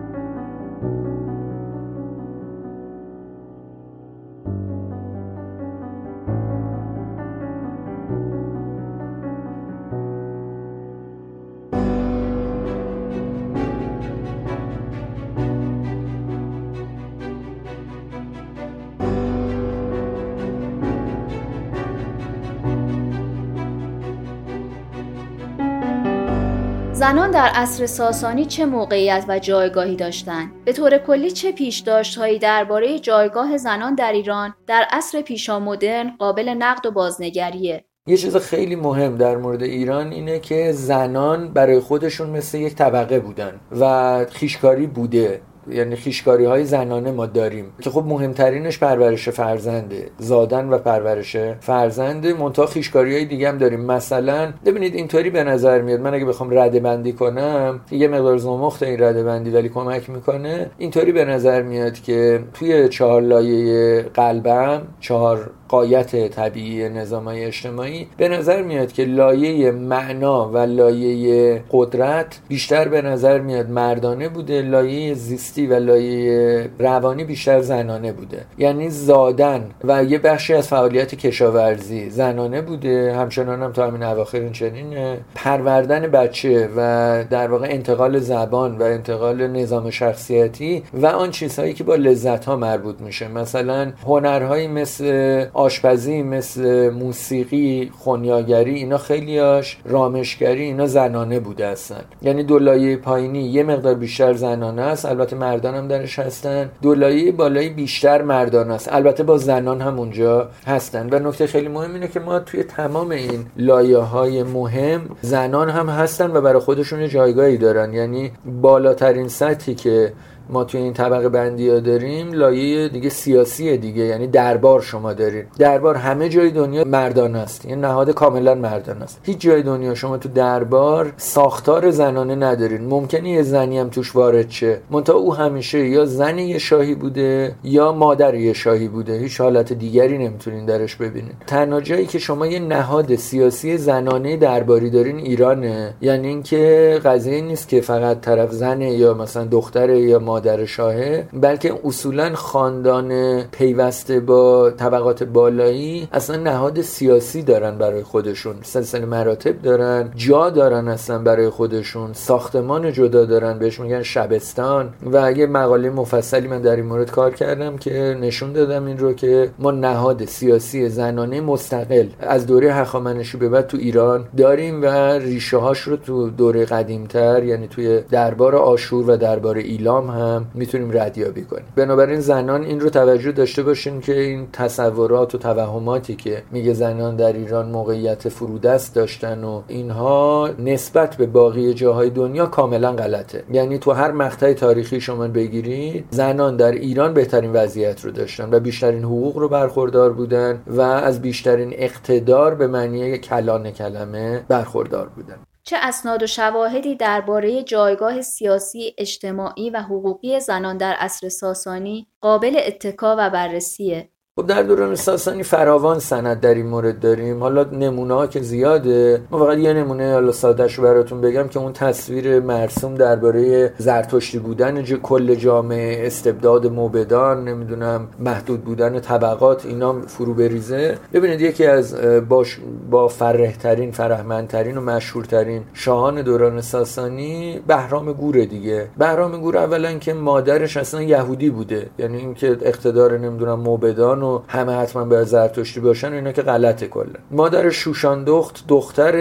در 27.40 27.52
عصر 27.56 27.86
ساسانی 27.86 28.46
چه 28.46 28.66
موقعیت 28.66 29.26
و 29.28 29.40
جایگاهی 29.40 29.96
داشتند؟ 29.96 30.52
به 30.66 30.74
طور 30.74 30.98
کلی 30.98 31.32
چه 31.32 31.52
پیشداشتهایی 31.52 32.40
درباره 32.40 33.00
جایگاه 33.00 33.58
زنان 33.58 33.96
در 33.96 34.12
ایران 34.12 34.54
در 34.68 34.86
عصر 34.92 35.22
پیشامدرن 35.22 36.16
قابل 36.18 36.50
نقد 36.50 36.86
و 36.86 36.92
بازنگریه؟ 36.92 37.86
یه 38.08 38.18
چیز 38.18 38.38
خیلی 38.38 38.76
مهم 38.76 39.18
در 39.18 39.38
مورد 39.38 39.64
ایران 39.64 40.12
اینه 40.12 40.40
که 40.40 40.72
زنان 40.72 41.54
برای 41.54 41.80
خودشون 41.80 42.30
مثل 42.30 42.58
یک 42.58 42.76
طبقه 42.76 43.20
بودن 43.20 43.60
و 43.80 44.26
خیشکاری 44.32 44.88
بوده 44.88 45.42
یعنی 45.72 45.96
خیشکاری 45.96 46.46
های 46.46 46.66
زنانه 46.66 47.12
ما 47.12 47.26
داریم. 47.26 47.66
که 47.82 47.90
خب 47.90 48.04
مهمترینش 48.08 48.80
پرورش 48.80 49.30
فرزنده. 49.30 50.10
زادن 50.18 50.70
و 50.70 50.78
پرورش 50.78 51.38
فرزنده 51.60 52.34
منتها 52.34 52.66
خیشکاری 52.66 53.14
های 53.14 53.26
دیگه 53.26 53.50
هم 53.50 53.58
داریم. 53.58 53.82
مثلا 53.82 54.54
ببینید 54.66 54.96
اینطوری 54.96 55.30
به 55.30 55.44
نظر 55.44 55.82
میاد. 55.82 56.00
من 56.00 56.14
اگه 56.14 56.26
بخوام 56.26 56.50
رده 56.60 56.80
بندی 56.80 57.14
کنم 57.14 57.82
یه 57.92 58.08
مقدار 58.08 58.38
زمخت 58.38 58.84
این 58.84 59.04
رده 59.04 59.24
بندی 59.24 59.50
ولی 59.50 59.70
کمک 59.70 60.10
می‌کنه. 60.10 60.70
اینطوری 60.78 61.12
به 61.12 61.26
نظر 61.26 61.62
میاد 61.62 61.94
که 61.94 62.44
توی 62.54 62.90
چهار 62.90 63.22
لایه 63.22 64.02
قلبم 64.14 64.82
چهار 65.00 65.52
قایت 65.70 66.30
طبیعی 66.30 66.90
نظام 66.90 67.28
اجتماعی 67.28 68.08
به 68.18 68.30
نظر 68.30 68.62
میاد 68.62 68.92
که 68.92 69.06
لایه 69.06 69.72
معنا 69.72 70.50
و 70.50 70.58
لایه 70.58 71.64
قدرت 71.72 72.40
بیشتر 72.48 72.88
به 72.88 73.02
نظر 73.02 73.40
میاد 73.40 73.70
مردانه 73.70 74.30
بوده 74.30 74.62
لایه 74.62 75.14
زیستی 75.14 75.68
و 75.68 75.74
لایه 75.74 76.70
روانی 76.80 77.24
بیشتر 77.24 77.62
زنانه 77.62 78.12
بوده. 78.12 78.46
یعنی 78.58 78.90
زادن 78.90 79.66
و 79.84 80.04
یه 80.04 80.18
بخشی 80.18 80.54
از 80.54 80.68
فعالیت 80.68 81.16
کشاورزی 81.16 82.10
زنانه 82.10 82.62
بوده 82.62 83.14
همچنان 83.14 83.64
هم 83.64 83.72
تا 83.72 83.88
همین 83.88 84.04
اواخر 84.04 84.40
این 84.40 84.52
چنینه. 84.52 85.18
پروردن 85.36 86.02
بچه 86.08 86.70
و 86.78 87.24
در 87.30 87.52
واقع 87.52 87.68
انتقال 87.70 88.20
زبان 88.20 88.78
و 88.78 88.84
انتقال 88.84 89.48
نظام 89.48 89.90
شخصیتی 89.90 90.84
و 90.94 91.06
آن 91.06 91.32
چیزهایی 91.32 91.74
که 91.74 91.84
با 91.84 91.96
لذت 91.96 92.46
ها 92.46 92.56
مربوط 92.56 93.02
میشه. 93.02 93.28
مثلا 93.28 93.92
هنرهایی 94.06 94.68
مثل 94.68 95.46
آشپزی 95.60 96.24
مثل 96.24 96.90
موسیقی 96.90 97.92
خونیاگری 97.98 98.76
اینا 98.76 98.98
خیلیاش 98.98 99.78
رامشگری 99.86 100.64
اینا 100.64 100.88
زنانه 100.88 101.40
بوده 101.40 101.68
هستن. 101.68 102.04
یعنی 102.22 102.44
دولایه 102.44 102.98
پایینی 102.98 103.40
یه 103.40 103.64
مقدار 103.64 103.94
بیشتر 103.94 104.34
زنانه 104.34 104.82
است. 104.82 105.06
البته 105.06 105.36
مردان 105.36 105.76
هم 105.76 105.88
درش 105.88 106.20
هستن. 106.20 106.70
دولایه 106.82 107.32
بالایی 107.32 107.70
بیشتر 107.70 108.22
مردان 108.22 108.72
است. 108.72 108.94
البته 108.94 109.24
با 109.24 109.38
زنان 109.38 109.82
هم 109.82 110.00
اونجا 110.00 110.50
هستن. 110.68 111.10
و 111.12 111.20
نکته 111.20 111.48
خیلی 111.48 111.68
مهم 111.68 111.94
اینه 111.94 112.08
که 112.08 112.20
ما 112.20 112.40
توی 112.40 112.64
تمام 112.64 113.12
این 113.12 113.46
لایه 113.58 113.98
های 113.98 114.44
مهم 114.44 115.02
زنان 115.22 115.70
هم 115.70 115.90
هستن 115.90 116.32
و 116.32 116.42
برای 116.42 116.60
خودشون 116.60 117.08
جایگاهی 117.08 117.58
دارن. 117.58 117.94
یعنی 117.94 118.32
بالاترین 118.62 119.28
سطحی 119.28 119.76
که 119.76 120.14
ما 120.50 120.64
توی 120.64 120.82
این 120.82 120.94
طبقه 120.94 121.30
بندی 121.30 121.70
ها 121.70 121.80
داریم 121.80 122.34
لایه 122.34 122.90
دیگه 122.90 123.10
سیاسی 123.10 123.78
دیگه 123.78 124.04
یعنی 124.04 124.28
دربار 124.28 124.82
شما 124.82 125.14
دارید. 125.14 125.48
دربار 125.60 125.96
همه 125.96 126.30
جای 126.30 126.52
دنیا 126.52 126.84
مردان 126.84 127.36
است. 127.36 127.66
یعنی 127.66 127.82
نهاد 127.82 128.12
کاملا 128.12 128.56
مردان 128.56 129.02
است. 129.02 129.20
هیچ 129.24 129.38
جای 129.38 129.64
دنیا 129.64 129.96
شما 129.96 130.18
تو 130.18 130.30
دربار 130.30 131.14
ساختار 131.18 131.92
زنانه 131.92 132.36
ندارین 132.36 132.82
ممکنه 132.82 133.30
یه 133.30 133.42
زنی 133.44 133.80
هم 133.80 133.90
توش 133.90 134.16
وارد 134.16 134.50
شه. 134.50 134.78
منتها 134.92 135.16
او 135.16 135.36
همیشه 135.36 135.88
یا 135.88 136.06
زن 136.06 136.38
یه 136.40 136.58
شاهی 136.58 136.96
بوده 136.96 137.56
یا 137.64 137.92
مادر 137.92 138.36
یه 138.36 138.54
شاهی 138.54 138.88
بوده. 138.88 139.18
هیچ 139.18 139.42
حالت 139.42 139.74
دیگری 139.74 140.18
نمی‌تونین 140.18 140.66
درش 140.66 140.96
ببینین. 140.96 141.34
تنها 141.48 141.82
جایی 141.82 142.06
که 142.06 142.20
شما 142.20 142.48
یه 142.48 142.60
نهاد 142.60 143.16
سیاسی 143.16 143.78
زنانه 143.78 144.38
درباری 144.38 144.90
دارین 144.90 145.18
ایرانه. 145.18 145.94
یعنی 146.02 146.28
اینکه 146.28 147.00
قضیه 147.06 147.42
نیست 147.42 147.70
که 147.70 147.82
فقط 147.82 148.22
طرف 148.22 148.52
زنه 148.52 148.92
یا 148.92 149.14
مثلا 149.14 149.46
دختره 149.46 150.00
یا 150.00 150.20
مادر 150.20 150.39
شاهه 150.66 151.28
بلکه 151.34 151.74
اصولا 151.86 152.36
خاندان 152.36 153.42
پیوسته 153.44 154.20
با 154.20 154.72
طبقات 154.72 155.24
بالایی 155.24 156.08
اصلا 156.14 156.36
نهاد 156.38 156.82
سیاسی 156.82 157.42
دارن 157.44 157.78
برای 157.78 158.04
خودشون. 158.04 158.56
سلسله 158.62 159.06
مراتب 159.06 159.62
دارن 159.62 160.12
جا 160.16 160.50
دارن 160.50 160.88
اصلا 160.88 161.20
برای 161.20 161.50
خودشون. 161.50 162.14
ساختمان 162.14 162.94
جدا 162.94 163.26
دارن 163.26 163.60
بهش 163.60 163.80
میگن 163.80 164.04
شبستان. 164.04 164.90
و 165.06 165.18
اگه 165.18 165.48
مقاله 165.48 165.90
مفصلی 165.90 166.48
من 166.48 166.62
در 166.62 166.76
این 166.76 166.86
مورد 166.86 167.12
کار 167.12 167.34
کردم 167.34 167.78
که 167.78 168.18
نشون 168.22 168.54
دادم 168.54 168.86
این 168.86 168.98
رو 168.98 169.14
که 169.14 169.50
ما 169.60 169.72
نهاد 169.72 170.26
سیاسی 170.26 170.90
زنانه 170.90 171.42
مستقل 171.42 172.08
از 172.20 172.46
دوره 172.46 172.74
هخامنشی 172.74 173.38
به 173.38 173.50
بعد 173.50 173.68
تو 173.68 173.78
ایران 173.78 174.26
داریم 174.38 174.82
و 174.82 174.86
ریشه 175.20 175.58
هاش 175.58 175.80
رو 175.80 175.98
تو 175.98 176.30
دوره 176.30 176.66
قدیمتر 176.66 177.44
یعنی 177.44 177.68
توی 177.68 178.02
دربار 178.02 178.56
آشور 178.56 179.10
و 179.10 179.18
دربار 179.18 179.58
ایلام 179.58 180.10
هم 180.10 180.29
می‌تونیم 180.54 180.92
ردیابی 180.94 181.44
کنیم. 181.44 181.66
بنابراین 181.76 182.20
زنان 182.20 182.64
این 182.64 182.80
رو 182.80 182.90
توجه 182.90 183.32
داشته 183.32 183.64
باشین 183.64 184.02
که 184.02 184.20
این 184.20 184.48
تصورات 184.54 185.36
و 185.36 185.38
توهماتی 185.38 186.16
که 186.16 186.44
میگه 186.52 186.74
زنان 186.74 187.16
در 187.16 187.34
ایران 187.34 187.70
موقعیت 187.70 188.30
فرودست 188.30 188.96
داشتن 188.96 189.44
و 189.44 189.62
اینها 189.68 190.50
نسبت 190.60 191.16
به 191.16 191.26
باقی 191.26 191.74
جاهای 191.74 192.10
دنیا 192.10 192.46
کاملا 192.46 192.92
غلطه. 192.92 193.44
یعنی 193.52 193.78
تو 193.78 193.92
هر 193.92 194.12
مقطع 194.12 194.54
تاریخی 194.54 195.02
شما 195.02 195.28
بگیرید 195.28 196.06
زنان 196.10 196.58
در 196.58 196.72
ایران 196.72 197.14
بهترین 197.14 197.54
وضعیت 197.54 198.06
رو 198.06 198.12
داشتن 198.12 198.50
و 198.52 198.60
بیشترین 198.60 199.04
حقوق 199.04 199.38
رو 199.38 199.50
برخوردار 199.50 200.14
بودن 200.14 200.62
و 200.68 200.82
از 200.82 201.22
بیشترین 201.22 201.74
اقتدار 201.74 202.56
به 202.56 202.68
معنی 202.68 203.18
کلان 203.18 203.72
کلمه 203.72 204.46
برخوردار 204.48 205.10
بودن. 205.16 205.49
چه 205.70 205.78
اسناد 205.82 206.24
و 206.24 206.28
شواهدی 206.28 206.96
درباره 206.96 207.64
جایگاه 207.64 208.22
سیاسی، 208.22 208.96
اجتماعی 208.98 209.70
و 209.70 209.82
حقوقی 209.82 210.40
زنان 210.40 210.78
در 210.78 210.94
عصر 210.94 211.30
ساسانی 211.30 212.08
قابل 212.22 212.62
اتکا 212.66 213.16
و 213.20 213.30
بررسیه؟ 213.30 214.10
خب 214.40 214.48
در 214.48 214.64
دوران 214.64 214.96
ساسانی 214.96 215.44
فراوان 215.44 216.00
سند 216.00 216.40
در 216.40 216.54
این 216.54 216.68
مورد 216.68 217.00
داریم. 217.00 217.40
حالا 217.40 217.64
نمونه 217.64 218.14
ها 218.14 218.28
که 218.28 218.42
زیاده. 218.42 219.22
ما 219.32 219.46
فقط 219.46 219.58
یه 219.58 219.74
نمونه 219.74 220.14
حالا 220.14 220.32
سادهش 220.32 220.80
براتون 220.80 221.22
بگم 221.22 221.48
که 221.48 221.60
اون 221.60 221.74
تصویر 221.74 222.40
مرسوم 222.40 222.96
درباره 222.96 223.74
زرتشتی 223.78 224.40
بودن 224.40 224.84
کل 224.84 225.36
جامعه 225.36 226.08
استبداد 226.08 226.68
موبدان 226.68 227.44
نمی‌دونم 227.44 228.08
محدود 228.20 228.64
بودن 228.64 229.00
طبقات 229.00 229.66
اینا 229.66 230.02
فرو 230.08 230.34
بریزه. 230.34 230.98
ببینید 231.14 231.42
یکی 231.42 231.66
از 231.66 231.96
باش 232.30 232.60
با 232.90 233.08
فرهترین 233.08 233.92
فرهمندترین 233.92 234.78
و 234.78 234.82
مشهورترین 234.82 235.62
شاهان 235.74 236.22
دوران 236.22 236.62
ساسانی 236.62 237.60
بهرام 237.68 238.14
گوره 238.14 238.46
دیگه. 238.46 238.88
بهرام 238.98 239.42
گور 239.42 239.58
اولا 239.58 239.94
که 239.94 240.14
مادرش 240.14 240.78
اصلا 240.78 241.02
یهودی 241.02 241.50
بوده. 241.50 241.90
یعنی 241.98 242.18
اینکه 242.18 242.58
اقتدار 242.62 243.18
نمی‌دونم 243.18 243.60
موبدان 243.60 244.22
و 244.22 244.29
همه 244.48 244.74
حتما 244.74 245.06
به 245.06 245.24
زرتشتی 245.24 245.80
باشن 245.80 246.14
اینا 246.14 246.32
که 246.32 246.42
غلطه 246.42 246.88
کلا. 246.88 247.20
مادر 247.32 247.70
شوشان 247.70 248.24
دخت 248.24 248.64
دختر 248.68 249.12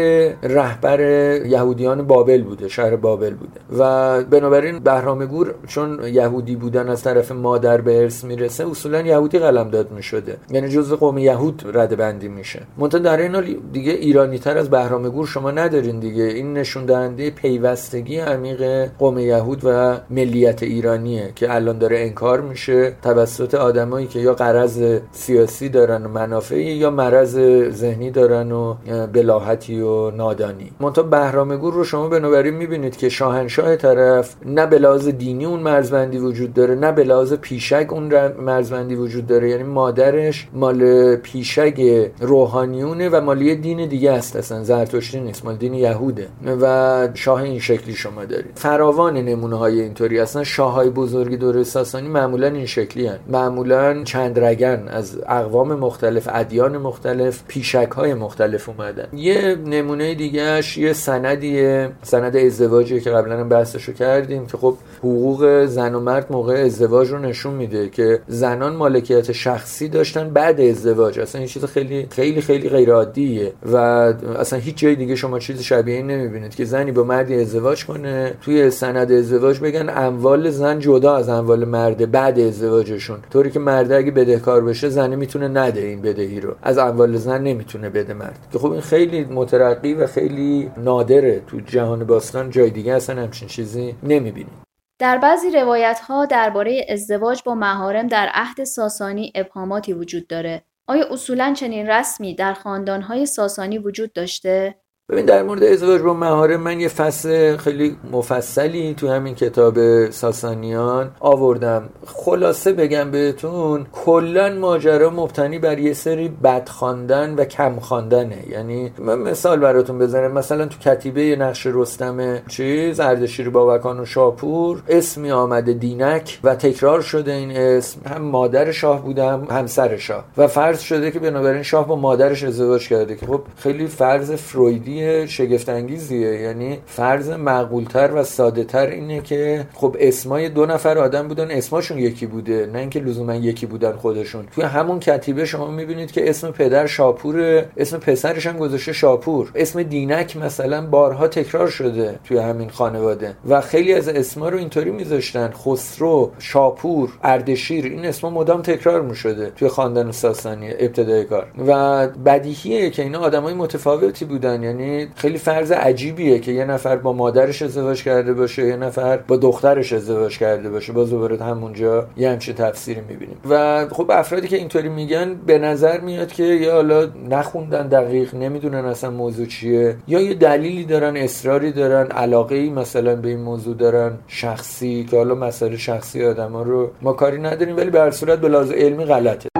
رهبر 0.42 1.00
یهودیان 1.46 2.06
بابل 2.06 2.42
بوده 2.42 2.68
شهر 2.68 2.96
بابل 2.96 3.34
بوده. 3.34 3.60
و 3.78 4.22
بنابراین 4.24 4.78
بهرام 4.78 5.26
گور 5.26 5.54
چون 5.66 6.00
یهودی 6.04 6.56
بودن 6.56 6.88
از 6.88 7.02
طرف 7.02 7.32
مادر 7.32 7.80
به 7.80 8.02
ارث 8.02 8.24
می‌رسه 8.24 8.70
اصولا 8.70 9.00
یهودی 9.00 9.38
قلم 9.38 9.70
داد 9.70 9.90
می‌شده. 9.90 10.36
یعنی 10.50 10.68
جزء 10.68 10.96
قوم 10.96 11.18
یهود 11.18 11.62
رده 11.74 11.96
بندی 11.96 12.28
میشه. 12.28 12.62
منتها 12.78 12.98
در 13.00 13.16
این 13.16 13.34
حال 13.34 13.56
دیگه 13.72 13.92
ایرانی 13.92 14.38
تر 14.38 14.58
از 14.58 14.70
بهرام 14.70 15.08
گور 15.08 15.26
شما 15.26 15.50
ندارین 15.50 16.00
دیگه. 16.00 16.22
این 16.22 16.54
نشون 16.54 16.84
دهنده 16.84 17.30
پیوستگی 17.30 18.18
عمیق 18.18 18.88
قوم 18.98 19.18
یهود 19.18 19.60
و 19.64 19.96
ملیت 20.10 20.62
ایرانیه 20.62 21.32
که 21.36 21.54
الان 21.54 21.78
داره 21.78 21.98
انکار 21.98 22.40
میشه 22.40 22.92
توسط 23.02 23.54
آدمایی 23.54 24.06
که 24.06 24.18
یا 24.18 24.34
قرض 24.34 24.97
سیاسی 25.12 25.68
دارن 25.68 26.04
و 26.04 26.08
منافعی 26.08 26.64
یا 26.64 26.90
مرض 26.90 27.38
ذهنی 27.70 28.10
دارن 28.10 28.52
و 28.52 28.74
بلاحتی 29.12 29.80
و 29.80 30.10
نادانی. 30.10 30.72
منتها 30.80 31.02
بهرام 31.04 31.56
گور 31.56 31.74
رو 31.74 31.84
شما 31.84 32.08
بنابراین 32.08 32.54
می‌بینید 32.54 32.96
که 32.96 33.08
شاهنشاه 33.08 33.76
طرف 33.76 34.34
نه 34.46 34.66
به 34.66 34.78
لحاظ 34.78 35.08
دینی 35.08 35.44
اون 35.44 35.60
مرزبندی 35.60 36.18
وجود 36.18 36.54
داره 36.54 36.74
نه 36.74 36.92
به 36.92 37.04
لحاظ 37.04 37.32
پیشگ 37.34 37.86
اون 37.90 38.32
مرزبندی 38.32 38.94
وجود 38.94 39.26
داره. 39.26 39.50
یعنی 39.50 39.62
مادرش 39.62 40.48
مال 40.52 41.16
پیشگ 41.16 42.08
روحانیونه 42.20 43.08
و 43.08 43.20
مالی 43.20 43.54
دین 43.56 43.88
دیگه 43.88 44.12
است 44.12 44.36
اصلا 44.36 44.64
زرتشتی 44.64 45.20
نیست 45.20 45.44
مال 45.44 45.56
دین 45.56 45.74
یهوده 45.74 46.28
و 46.60 47.08
شاه 47.14 47.42
این 47.42 47.58
شکلی 47.58 47.94
شما 47.94 48.24
دارید. 48.24 48.50
فراوان 48.54 49.16
نمونه 49.16 49.56
های 49.56 49.80
اینطوری 49.80 50.20
اصلا 50.20 50.44
شاه 50.44 50.72
های 50.72 50.90
بزرگی 50.90 51.36
دوره 51.36 51.64
ساسانی 51.64 52.08
معمولا 52.08 52.46
این 52.46 52.66
شکلی 52.66 53.06
هن. 53.06 53.18
معمولا 53.28 54.04
چند 54.04 54.44
رگن 54.44 54.77
از 54.88 55.18
اقوام 55.26 55.74
مختلف 55.74 56.28
ادیان 56.32 56.78
مختلف 56.78 57.42
پیشک 57.48 57.88
های 57.96 58.14
مختلف 58.14 58.68
اومدن. 58.68 59.08
یه 59.12 59.54
نمونه 59.54 60.14
دیگهش 60.14 60.78
یه 60.78 60.92
سندیه 60.92 61.90
سند 62.02 62.36
ازدواجی 62.36 63.00
که 63.00 63.10
قبلا 63.10 63.40
هم 63.40 63.48
بحثشو 63.48 63.92
کردیم 63.92 64.46
که 64.46 64.56
خب 64.56 64.76
حقوق 64.98 65.64
زن 65.64 65.94
و 65.94 66.00
مرد 66.00 66.26
موقع 66.30 66.54
ازدواج 66.54 67.08
رو 67.08 67.18
نشون 67.18 67.54
میده 67.54 67.88
که 67.88 68.20
زنان 68.26 68.76
مالکیت 68.76 69.32
شخصی 69.32 69.88
داشتن 69.88 70.30
بعد 70.30 70.60
ازدواج. 70.60 71.18
اصلا 71.20 71.38
این 71.38 71.48
چیز 71.48 71.64
خیلی 71.64 72.06
خیلی 72.10 72.40
خیلی 72.40 72.68
غیر 72.68 72.92
عادیه 72.92 73.52
و 73.72 73.76
اصلا 73.76 74.58
هیچ 74.58 74.76
جای 74.76 74.96
دیگه 74.96 75.14
شما 75.14 75.38
چیز 75.38 75.60
شبیه 75.60 75.94
این 75.94 76.06
نمی‌بینید 76.06 76.54
که 76.54 76.64
زنی 76.64 76.92
با 76.92 77.04
مردی 77.04 77.40
ازدواج 77.40 77.86
کنه 77.86 78.34
توی 78.42 78.70
سند 78.70 79.12
ازدواج 79.12 79.60
بگن 79.60 79.88
اموال 79.96 80.50
زن 80.50 80.78
جدا 80.78 81.16
از 81.16 81.28
اموال 81.28 81.64
مرد 81.64 82.10
بعد 82.10 82.40
ازدواجشون. 82.40 83.18
طوری 83.32 83.50
که 83.50 83.58
مرد 83.58 83.92
اگه 83.92 84.10
بدهکار 84.10 84.64
بشه 84.64 84.88
زنه 84.88 85.16
می‌تونه 85.16 85.48
نده 85.48 85.80
این 85.80 86.02
بدهی 86.02 86.40
رو. 86.40 86.54
از 86.62 86.78
اموال 86.78 87.16
زن 87.16 87.42
نمی‌تونه 87.42 87.90
بده 87.90 88.14
مرد. 88.14 88.38
که 88.52 88.58
خب 88.58 88.72
این 88.72 88.80
خیلی 88.80 89.24
مترقی 89.24 89.94
و 89.94 90.06
خیلی 90.06 90.70
نادره 90.84 91.40
تو 91.46 91.60
جهان 91.60 92.04
باستان 92.04 92.50
جای 92.50 92.70
دیگه 92.70 92.92
اصلا 92.92 93.22
همچین 93.22 93.48
چیزی 93.48 93.94
نمی‌بینیم. 94.02 94.67
در 94.98 95.18
بعضی 95.18 95.50
روایت 95.50 96.00
ها 96.00 96.24
درباره 96.24 96.86
ازدواج 96.88 97.42
با 97.44 97.54
مهارم 97.54 98.06
در 98.06 98.30
عهد 98.34 98.64
ساسانی 98.64 99.32
ابهاماتی 99.34 99.92
وجود 99.92 100.26
داره. 100.26 100.64
آیا 100.86 101.12
اصولا 101.12 101.52
چنین 101.52 101.86
رسمی 101.86 102.34
در 102.34 102.54
خاندانهای 102.54 103.26
ساسانی 103.26 103.78
وجود 103.78 104.12
داشته؟ 104.12 104.74
ببین 105.12 105.24
در 105.24 105.42
مورد 105.42 105.64
ازدواج 105.64 106.02
با 106.02 106.14
مهاره 106.14 106.56
من 106.56 106.80
یه 106.80 106.88
فصل 106.88 107.56
خیلی 107.56 107.96
مفصلی 108.12 108.94
تو 108.94 109.08
همین 109.08 109.34
کتاب 109.34 110.10
ساسانیان 110.10 111.10
آوردم. 111.20 111.88
خلاصه 112.06 112.72
بگم 112.72 113.10
بهتون 113.10 113.86
کلا 113.92 114.54
ماجرا 114.54 115.10
مبتنی 115.10 115.58
بر 115.58 115.78
یه 115.78 115.92
سری 115.92 116.28
بد 116.28 116.68
خواندن 116.68 117.34
و 117.34 117.44
کم 117.44 117.80
خواندنه 117.80 118.48
یعنی 118.50 118.92
من 118.98 119.18
مثال 119.18 119.60
براتون 119.60 119.98
بزنم. 119.98 120.32
مثلا 120.32 120.66
تو 120.66 120.78
کتیبه 120.78 121.36
نقش 121.36 121.66
رستم 121.66 122.38
چیز 122.48 123.00
اردشیر 123.00 123.50
بابکان 123.50 124.00
و 124.00 124.04
شاپور 124.04 124.82
اسمی 124.88 125.30
آمده 125.30 125.72
دینک 125.72 126.38
و 126.44 126.54
تکرار 126.54 127.00
شده 127.00 127.32
این 127.32 127.56
اسم. 127.56 128.00
هم 128.06 128.22
مادر 128.22 128.72
شاه 128.72 129.02
بودم 129.02 129.46
هم 129.50 129.58
همسر 129.58 129.96
شاه. 129.96 130.24
و 130.36 130.46
فرض 130.46 130.80
شده 130.80 131.10
که 131.10 131.18
بنابراین 131.18 131.62
شاه 131.62 131.88
با 131.88 131.96
مادرش 131.96 132.44
ازدواج 132.44 132.88
کرده 132.88 133.16
که 133.16 133.26
خب 133.26 133.40
خیلی 133.56 133.86
فرض 133.86 134.32
فرویدی 134.32 134.97
شگفت 135.26 135.68
انگیزیه 135.68 136.40
یعنی 136.40 136.78
فرض 136.86 137.30
معقولتر 137.30 138.10
و 138.14 138.24
ساده 138.24 138.64
تر 138.64 138.86
اینه 138.86 139.20
که 139.20 139.66
خب 139.74 139.96
اسمای 140.00 140.48
دو 140.48 140.66
نفر 140.66 140.98
آدم 140.98 141.28
بودن 141.28 141.50
اسماشون 141.50 141.98
یکی 141.98 142.26
بوده 142.26 142.70
نه 142.72 142.78
اینکه 142.78 143.00
لزوما 143.00 143.34
یکی 143.34 143.66
بودن 143.66 143.92
خودشون. 143.92 144.46
توی 144.54 144.64
همون 144.64 145.00
کتیبه 145.00 145.44
شما 145.44 145.70
می‌بینید 145.70 146.12
که 146.12 146.30
اسم 146.30 146.50
پدر 146.50 146.86
شاپور 146.86 147.64
اسم 147.76 147.98
پسرش 147.98 148.46
هم 148.46 148.58
گذاشته 148.58 148.92
شاپور. 148.92 149.50
اسم 149.54 149.82
دینک 149.82 150.36
مثلا 150.36 150.86
بارها 150.86 151.28
تکرار 151.28 151.68
شده 151.68 152.18
توی 152.24 152.38
همین 152.38 152.68
خانواده 152.68 153.34
و 153.48 153.60
خیلی 153.60 153.94
از 153.94 154.08
اسما 154.08 154.48
رو 154.48 154.58
اینطوری 154.58 154.90
میذاشتن. 154.90 155.50
خسرو 155.64 156.30
شاپور 156.38 157.12
اردشیر 157.22 157.84
این 157.84 158.06
اسما 158.06 158.30
مدام 158.30 158.62
تکرار 158.62 159.02
می‌شده 159.02 159.52
توی 159.56 159.68
خاندان 159.68 160.12
ساسانی 160.12 160.70
ابتدای 160.70 161.24
کار. 161.24 161.46
و 161.66 162.06
بدیهیه 162.08 162.90
که 162.90 163.02
اینا 163.02 163.18
آدمای 163.18 163.54
متفاوتی 163.54 164.24
بودن. 164.24 164.62
یعنی 164.62 164.87
خیلی 165.14 165.38
فرض 165.38 165.72
عجیبیه 165.72 166.38
که 166.38 166.52
یه 166.52 166.64
نفر 166.64 166.96
با 166.96 167.12
مادرش 167.12 167.62
ازدواج 167.62 168.02
کرده 168.02 168.32
باشه 168.34 168.66
یه 168.66 168.76
نفر 168.76 169.16
با 169.16 169.36
دخترش 169.36 169.92
ازدواج 169.92 170.38
کرده 170.38 170.70
باشه. 170.70 170.92
باز 170.92 171.10
دوباره 171.10 171.44
همونجا 171.44 172.06
یه 172.16 172.30
همچین 172.30 172.54
تفسیری 172.54 173.00
می‌بینیم. 173.08 173.36
و 173.50 173.86
خب 173.88 174.10
افرادی 174.10 174.48
که 174.48 174.56
اینطوری 174.56 174.88
میگن 174.88 175.34
به 175.46 175.58
نظر 175.58 176.00
میاد 176.00 176.32
که 176.32 176.44
یا 176.44 176.72
حالا 176.72 177.08
نخوندن 177.30 177.86
دقیق 177.88 178.34
نمی‌دونن 178.34 178.84
اصلا 178.84 179.10
موضوع 179.10 179.46
چیه 179.46 179.96
یا 180.08 180.20
یه 180.20 180.34
دلیلی 180.34 180.84
دارن 180.84 181.16
اصراری 181.16 181.72
دارن 181.72 182.06
علاقه 182.06 182.54
ای 182.54 182.70
مثلا 182.70 183.16
به 183.16 183.28
این 183.28 183.40
موضوع 183.40 183.76
دارن 183.76 184.12
شخصی 184.26 185.06
که 185.10 185.16
حالا 185.16 185.34
مسائل 185.34 185.76
شخصی 185.76 186.24
آدما 186.24 186.62
رو 186.62 186.90
ما 187.02 187.12
کاری 187.12 187.38
نداریم 187.38 187.76
ولی 187.76 187.90
به 187.90 188.00
هر 188.00 188.10
صورت 188.10 188.38
به 188.38 188.58
علمی 188.58 189.04
غلطه. 189.04 189.57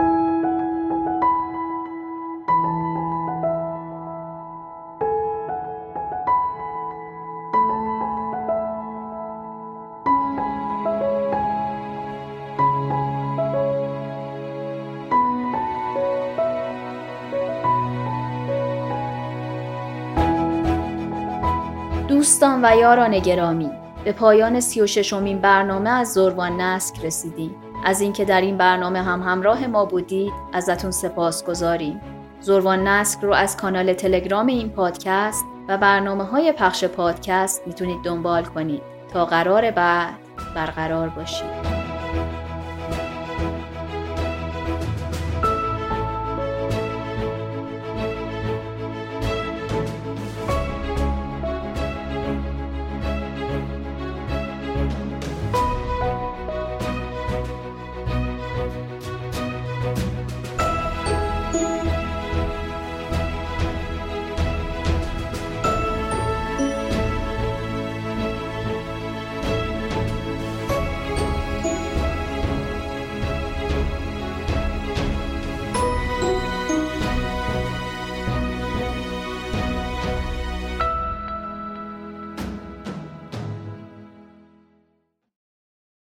دوستان 22.59 22.73
و 22.73 22.81
یاران 22.81 23.19
گرامی 23.19 23.71
به 24.05 24.13
پایان 24.13 24.61
سی 24.61 24.81
و 24.81 24.87
ششمین 24.87 25.39
برنامه 25.39 25.91
از 25.91 26.13
زروان 26.13 26.61
نسک 26.61 27.05
رسیدیم. 27.05 27.55
از 27.85 28.01
اینکه 28.01 28.25
در 28.25 28.41
این 28.41 28.57
برنامه 28.57 29.03
هم 29.03 29.23
همراه 29.23 29.67
ما 29.67 29.85
بودید 29.85 30.33
ازتون 30.53 30.91
سپاس 30.91 31.45
گذاریم. 31.45 32.01
زروان 32.41 32.89
نسک 32.89 33.21
رو 33.21 33.33
از 33.33 33.57
کانال 33.57 33.93
تلگرام 33.93 34.47
این 34.47 34.69
پادکست 34.69 35.45
و 35.69 35.79
برنامه 35.79 36.25
های 36.25 36.53
پخش 36.53 36.85
پادکست 36.85 37.63
می‌تونید 37.67 38.03
دنبال 38.05 38.45
کنید. 38.45 38.83
تا 39.13 39.27
قرار 39.27 39.71
بعد 39.71 40.15
برقرار 40.55 41.09
باشید. 41.09 41.78